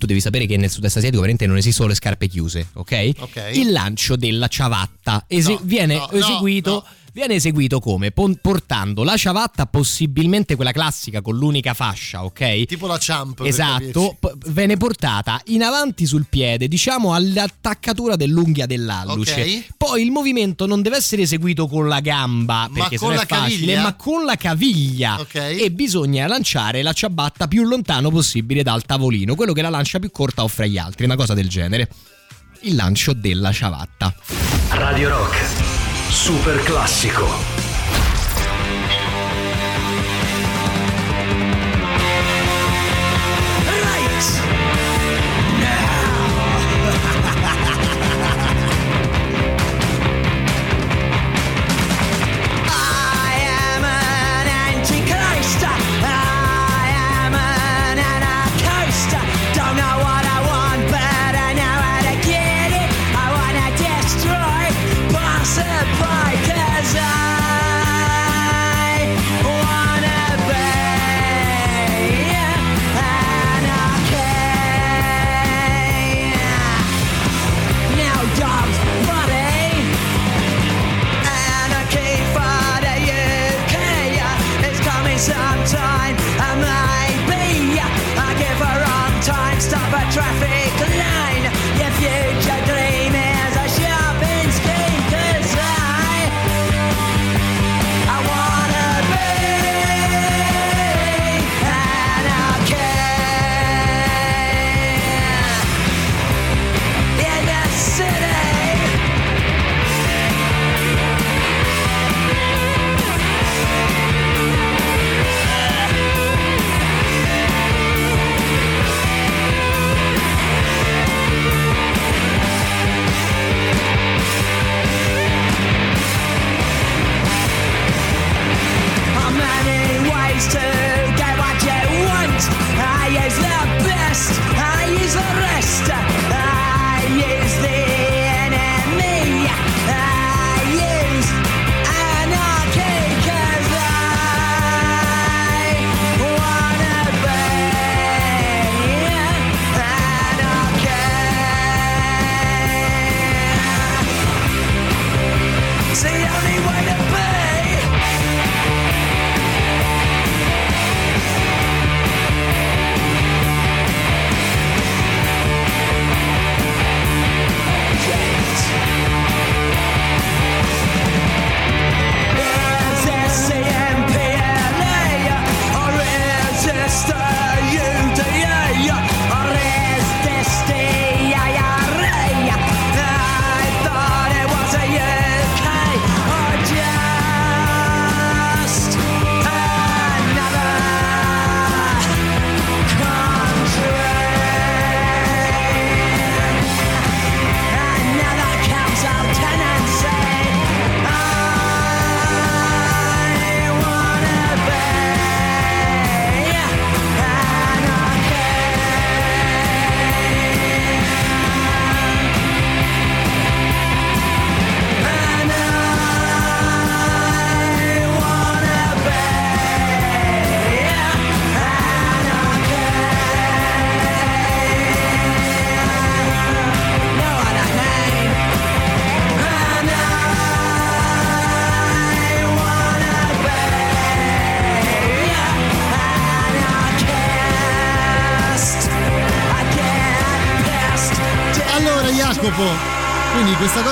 [0.00, 3.10] Tu devi sapere che nel sud-est asiatico veramente non esistono le scarpe chiuse, ok?
[3.18, 3.50] Ok.
[3.52, 6.86] Il lancio della ciabatta ese- No, viene no, no, eseguito.
[7.12, 8.12] Viene eseguito come?
[8.12, 12.64] Pon- portando la ciabatta, possibilmente quella classica con l'unica fascia, ok?
[12.66, 13.40] Tipo la champ.
[13.40, 19.40] Esatto, p- viene portata in avanti sul piede, diciamo all'attaccatura dell'unghia dell'alluce.
[19.42, 19.66] Ok.
[19.76, 23.26] Poi il movimento non deve essere eseguito con la gamba, Ma perché la è facile,
[23.26, 23.82] caviglia?
[23.82, 25.18] ma con la caviglia.
[25.20, 25.34] Ok.
[25.34, 29.34] E bisogna lanciare la ciabatta più lontano possibile dal tavolino.
[29.34, 31.88] Quello che la lancia più corta offre agli altri, una cosa del genere.
[32.60, 34.14] Il lancio della ciabatta.
[34.68, 35.89] Radio Rock.
[36.10, 37.59] Super classico.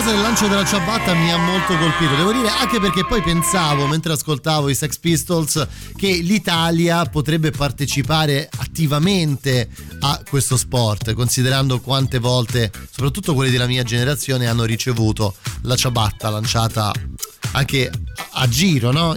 [0.08, 3.86] Cosa del lancio della ciabatta mi ha molto colpito, devo dire, anche perché poi pensavo,
[3.86, 5.66] mentre ascoltavo i Sex Pistols,
[5.96, 9.68] che l'Italia potrebbe partecipare attivamente
[10.00, 16.30] a questo sport, considerando quante volte, soprattutto quelli della mia generazione, hanno ricevuto la ciabatta
[16.30, 16.90] lanciata
[17.52, 17.90] anche
[18.32, 19.14] a giro, no?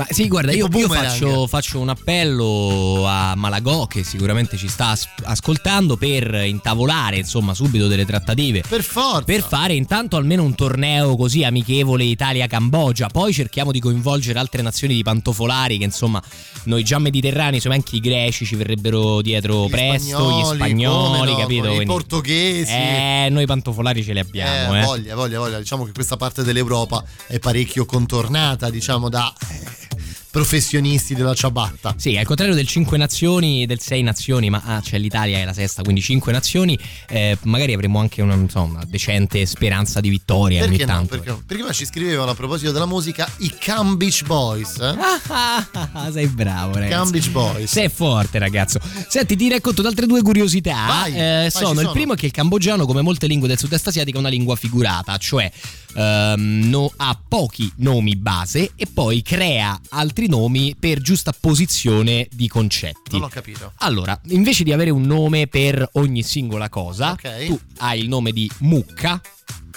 [0.00, 1.10] Ma sì, guarda, io, Tipo io boomerang.
[1.12, 7.52] faccio, faccio un appello a Malagò che sicuramente ci sta as- ascoltando per intavolare insomma
[7.54, 8.62] subito delle trattative.
[8.66, 9.22] Per forza.
[9.24, 14.94] Per fare intanto almeno un torneo così amichevole Italia-Cambogia, poi cerchiamo di coinvolgere altre nazioni
[14.94, 16.22] di pantofolari che insomma
[16.64, 21.66] noi già mediterranei, insomma anche i greci ci verrebbero dietro presto, gli spagnoli, no, capito?
[21.66, 22.72] I Quindi- portoghesi.
[22.72, 24.84] Eh, noi pantofolari ce li abbiamo, Eh, eh.
[24.84, 25.58] voglia, voglia, voglia.
[25.58, 29.89] Diciamo che questa parte dell'Europa è parecchio contornata, diciamo, da eh,
[30.30, 31.94] professionisti della ciabatta.
[31.96, 35.44] Sì, al contrario del 5 nazioni, del 6 nazioni, ma ah, c'è l'Italia che è
[35.46, 36.78] la sesta, quindi 5 nazioni,
[37.08, 40.92] eh, magari avremo anche una insomma, decente speranza di vittoria ogni Perché no?
[40.98, 41.20] tanto.
[41.20, 41.42] Perché?
[41.46, 44.78] Prima ci scrivevano a proposito della musica i Cam Beach Boys.
[44.78, 44.94] eh?
[45.28, 46.90] Ah, sei bravo, ragazzi.
[46.92, 47.70] Cam Beach Boys.
[47.70, 48.78] Sei forte, ragazzo.
[49.08, 50.86] Senti, ti racconto altre due curiosità.
[50.86, 51.92] Vai, Eh, vai, ci sono, il sono.
[51.92, 55.16] primo è che il cambogiano, come molte lingue del sud-est asiatico, è una lingua figurata,
[55.18, 55.50] cioè
[55.94, 62.48] ehm, no- ha pochi nomi base e poi crea altri nomi per giusta posizione di
[62.48, 63.12] concetti.
[63.12, 63.72] Non ho capito.
[63.78, 67.46] Allora, invece di avere un nome per ogni singola cosa, Ok.
[67.46, 69.20] tu hai il nome di mucca,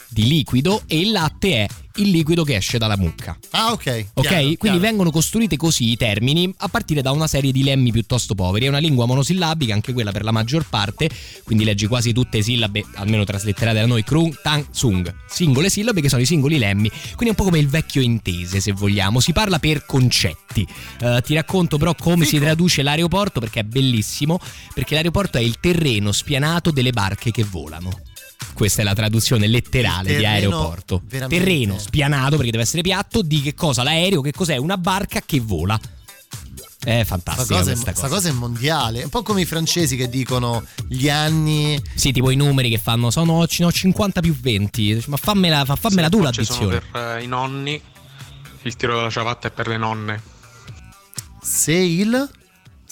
[0.10, 1.68] di liquido, e il latte è
[1.98, 3.38] il liquido che esce dalla mucca.
[3.52, 4.06] Ah, ok.
[4.14, 4.28] Ok?
[4.28, 4.80] chiaro, Quindi chiaro.
[4.80, 8.66] vengono costruite così i termini a partire da una serie di lemmi piuttosto poveri.
[8.66, 11.10] È una lingua monosillabica, anche quella per la maggior parte,
[11.44, 15.14] quindi leggi quasi tutte le sillabe, almeno traslitterate da noi, krung, tang, sung.
[15.28, 18.60] Singole sillabe che sono i singoli lemmi, quindi è un po' come il vecchio intese,
[18.60, 19.20] se vogliamo.
[19.20, 20.66] Si parla per concetti.
[21.00, 24.40] Eh, ti racconto però come si traduce l'aeroporto perché è bellissimo,
[24.74, 27.92] perché l'aeroporto è il terreno spianato delle barche che volano.
[28.54, 31.02] Questa è la traduzione letterale Il di terreno aeroporto.
[31.06, 33.22] veramente- Terreno spianato perché deve essere piatto.
[33.22, 34.22] Di che cosa l'aereo?
[34.22, 34.58] Che cos'è?
[34.58, 35.80] Una barca che vola.
[36.86, 38.14] È fantastica cosa, è, questa sta cosa.
[38.16, 41.82] cosa è mondiale, è un po' come i francesi che dicono gli anni.
[41.96, 45.04] Sì, tipo i numeri che fanno sono no, 50 più 20.
[45.08, 46.82] Ma fammela, fa- fammela tu Ci sono l'addizione.
[46.92, 47.82] per eh, i nonni,
[48.64, 50.22] il tiro della ciabatta è per le nonne.
[51.42, 52.30] Se il.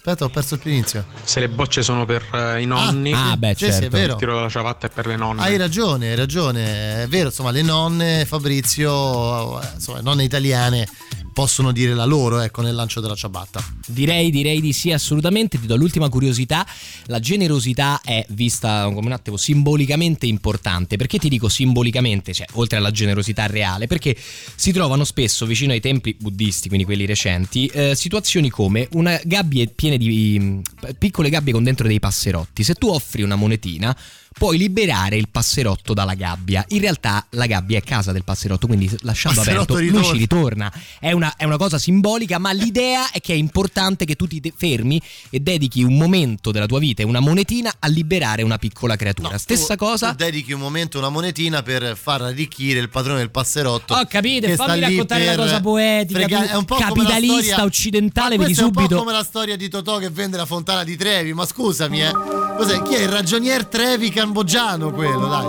[0.04, 1.06] Aspetta, ho perso il primo inizio.
[1.24, 3.86] Se le bocce sono per eh, i nonni, Ah, beh, Sì, sì, certo.
[3.86, 4.14] è vero.
[4.14, 5.44] il tiro della ciabatta è per le nonne.
[5.44, 7.04] Hai ragione, hai ragione.
[7.04, 10.88] È vero, insomma, le nonne, Fabrizio, eh, insomma, nonne italiane
[11.34, 13.64] possono dire la loro, ecco, nel lancio della ciabatta.
[13.88, 15.60] Direi, direi di sì, assolutamente.
[15.60, 16.66] Ti do l'ultima curiosità.
[17.06, 20.98] La generosità è vista come un attimo simbolicamente importante.
[20.98, 23.88] Perché ti dico simbolicamente, cioè oltre alla generosità reale?
[23.88, 24.16] Perché
[24.56, 29.66] si trovano spesso vicino ai templi buddisti, quindi quelli recenti, eh, situazioni come una gabbia
[29.74, 30.60] piena di mm,
[30.98, 32.64] piccole gabbie con dentro dei passerotti.
[32.64, 33.96] Se tu offri una monetina,
[34.34, 36.64] puoi liberare il passerotto dalla gabbia.
[36.70, 40.12] In realtà la gabbia è casa del passerotto, quindi lasciando Passerotto aperto lui ritorna.
[40.14, 40.74] ci ritorna.
[41.00, 44.42] È una, è una cosa simbolica, ma l'idea è che è importante che tu ti
[44.56, 48.96] fermi e dedichi un momento della tua vita e una monetina a liberare una piccola
[48.96, 49.38] creatura.
[49.38, 50.10] Stessa Tu- cosa.
[50.12, 53.94] Tu dedichi un momento una monetina per far arricchire il padrone del passerotto.
[53.94, 57.44] Ho capito, che fammi raccontare una cosa poetica, frega- è un po' come la capitalista
[57.44, 58.96] storia- occidentale, vedi questo È un subito.
[58.96, 61.34] po' come la storia di Totò che vende la fontana di Trevi.
[61.34, 62.12] Ma scusami, eh.
[62.58, 62.82] Cos'è?
[62.84, 65.28] Chi è il ragionier Trevi cambogiano quello?
[65.28, 65.48] Dai.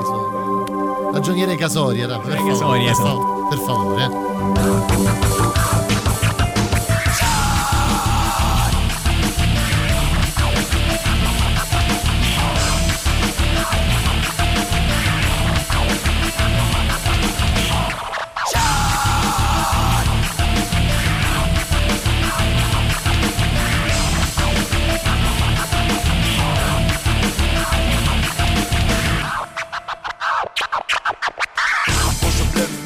[1.13, 2.85] Ragioniere Casoria, dai, per favore.
[2.87, 2.95] Casoria,
[3.51, 4.03] per favore,
[5.27, 5.32] eh.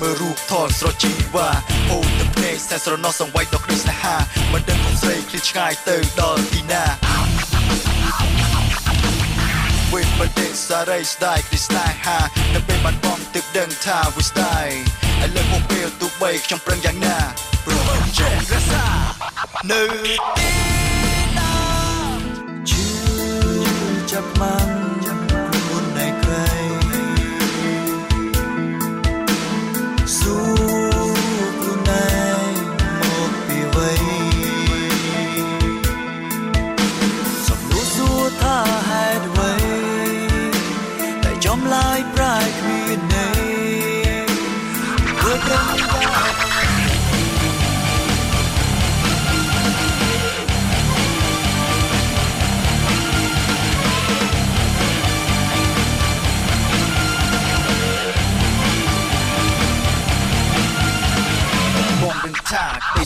[0.06, 1.48] ម្លឹងមើលរូបថតស្រស់ជីវ៉ា
[1.90, 4.16] អូនទឹកភ្នែកសែនស្រណោះសង្វាយដល់គ្រីស្នេហា
[4.52, 6.84] មិនដឹងកុំស្រីឃ្លីឆ្ងាយទៅដល់ទីណា
[9.92, 12.18] វិញមិនទេសារីស្ដាយពីស្នេហា
[12.54, 14.66] នៅពេលបាត់បង់ទឹកដឹងថាវាស្ដាយ
[15.24, 17.18] ឥឡូវមកពេលទូបីខ្ញុំប្រឹងយ៉ាងណា
[17.64, 18.86] ព្រោះចេះរសា
[19.70, 19.82] នៅ
[20.38, 20.50] ទី
[21.38, 21.54] ណា
[22.70, 22.86] ជឿ
[24.10, 24.75] ចាប់បានមុន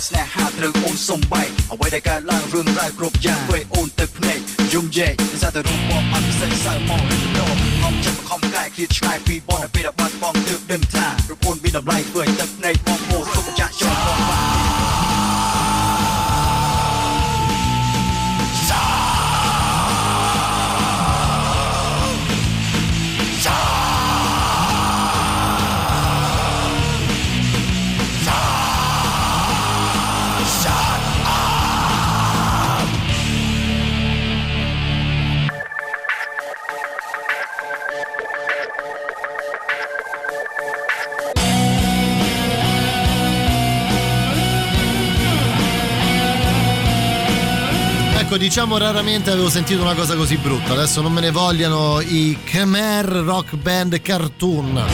[0.01, 4.39] ត្រូវអូនសំបែកអ្វីដែលកើតឡើងរឿងរ៉ាវគ្រប់យ៉ាងពេលអូនទៅភ្នែក
[4.75, 13.10] យំយែកសារតែរូបបងអត់ពិសេសសៅមករំលោភខំចិត្តខំកាយឃ្លាតឆ្ងាយពីបងដល់ពេលដែលបាត់បងទើបដឹងថាប្រពន្ធមានតម្លៃធ្វើឲ្យទឹកភ្នែកបង
[48.31, 50.75] Ecco, diciamo raramente avevo sentito una cosa così brutta.
[50.75, 54.85] Adesso non me ne vogliano i Khmer Rock Band Cartoon.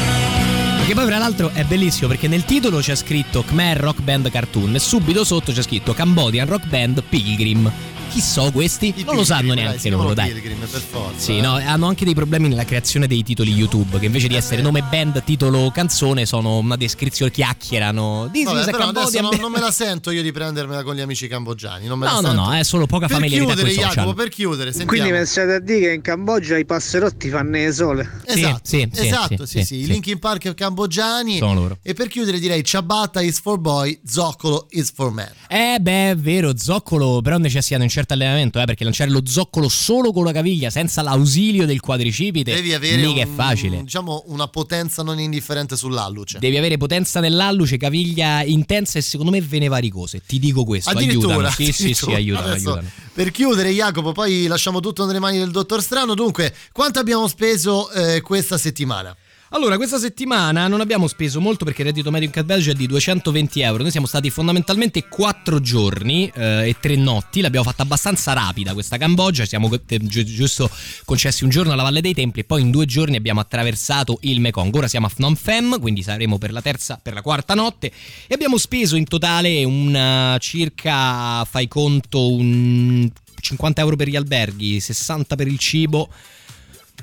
[0.86, 4.76] Che poi, fra l'altro, è bellissimo perché nel titolo c'è scritto Khmer Rock Band Cartoon
[4.76, 7.70] e subito sotto c'è scritto Cambodian Rock Band Pilgrim.
[8.09, 8.93] Chi so questi?
[8.97, 10.31] I non lo sanno Pilgrim, neanche loro, dai.
[10.33, 11.19] Pilgrim, per forza.
[11.19, 11.41] Sì, eh.
[11.41, 14.83] no, hanno anche dei problemi nella creazione dei titoli YouTube, che invece di essere nome
[14.83, 18.31] band, titolo, canzone, sono una descrizione, chiacchierano.
[18.33, 20.83] This Vabbè, is a però adesso Cambodian non, non me la sento io di prendermela
[20.83, 21.87] con gli amici cambogiani.
[21.87, 22.43] Non me No, la no, sento.
[22.43, 23.95] no, è solo poca per familiarità chiudere, social.
[23.95, 25.09] Jacopo, per chiudere, sentiamo.
[25.09, 28.20] Quindi state a dire che in Cambogia i passerotti fanno le sole.
[28.24, 29.87] Esatto, sì, sì, esatto, sì, sì, sì, sì, i.
[29.87, 31.39] Linkin Park cambogiani.
[31.39, 31.78] Sono loro.
[31.83, 35.31] E per chiudere direi ciabatta is for boy, zoccolo is for man.
[35.49, 39.23] Eh beh, è vero, zoccolo però necessita di un certo allenamento, eh, perché lanciare lo
[39.24, 43.82] zoccolo solo con la caviglia, senza l'ausilio del quadricipite, Devi avere mica è un- facile.
[43.82, 46.39] diciamo una potenza non indifferente sull'alluce.
[46.39, 50.20] Devi avere potenza nell'alluce, caviglia intensa e secondo me ve ne varicose.
[50.27, 51.55] Ti dico questo, Addirittura, aiutano.
[51.55, 52.90] Sì, sì, sì, aiutano, Adesso, aiutano.
[53.14, 56.14] Per chiudere, Jacopo, poi lasciamo tutto nelle mani del dottor Strano.
[56.14, 59.16] Dunque, quanto abbiamo speso eh, questa settimana?
[59.51, 62.89] Allora, questa settimana non abbiamo speso molto perché il reddito medio in Cambogia è di
[62.89, 63.82] 220 euro.
[63.82, 67.40] Noi siamo stati fondamentalmente 4 giorni eh, e 3 notti.
[67.40, 69.44] L'abbiamo fatta abbastanza rapida questa Cambogia.
[69.44, 70.68] Siamo eh, gi- giusto
[71.05, 74.40] concessi un giorno alla Valle dei Templi e poi in due giorni abbiamo attraversato il
[74.40, 74.74] Mekong.
[74.74, 77.93] Ora siamo a Phnom Penh, quindi saremo per la terza, per la quarta notte.
[78.27, 83.09] E abbiamo speso in totale un eh, circa, fai conto, un
[83.40, 86.09] 50 euro per gli alberghi, 60 per il cibo,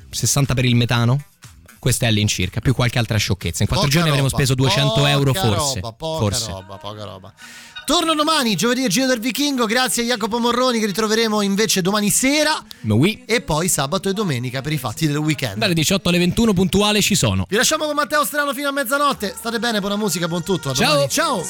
[0.10, 1.24] 60 per il metano.
[1.84, 3.64] Questa è all'incirca, più qualche altra sciocchezza.
[3.64, 5.82] In quattro Poca giorni avremo roba, speso 200 poca euro forse.
[5.82, 6.52] Roba, poca forse.
[6.52, 7.34] roba, poca roba.
[7.86, 9.66] Torno domani, giovedì e Giro del Vichingo.
[9.66, 12.64] Grazie a Jacopo Morroni che ritroveremo invece domani sera.
[12.84, 13.26] Oui.
[13.26, 15.58] E poi sabato e domenica per i fatti del weekend.
[15.58, 17.46] Dalle 18 alle 21 puntuale ci sono.
[17.50, 19.36] Vi lasciamo con Matteo Strano fino a mezzanotte.
[19.38, 20.70] State bene, buona musica, buon tutto.
[20.70, 20.94] A Ciao.
[20.94, 21.10] domani.
[21.10, 21.44] Ciao.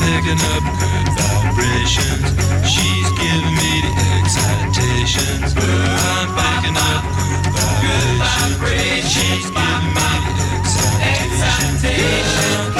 [0.00, 2.24] Picking up good vibrations.
[2.64, 5.52] She's giving me the excitations.
[5.56, 7.04] I'm picking up
[7.84, 9.12] good vibrations.
[9.12, 12.79] She's giving me the excitations.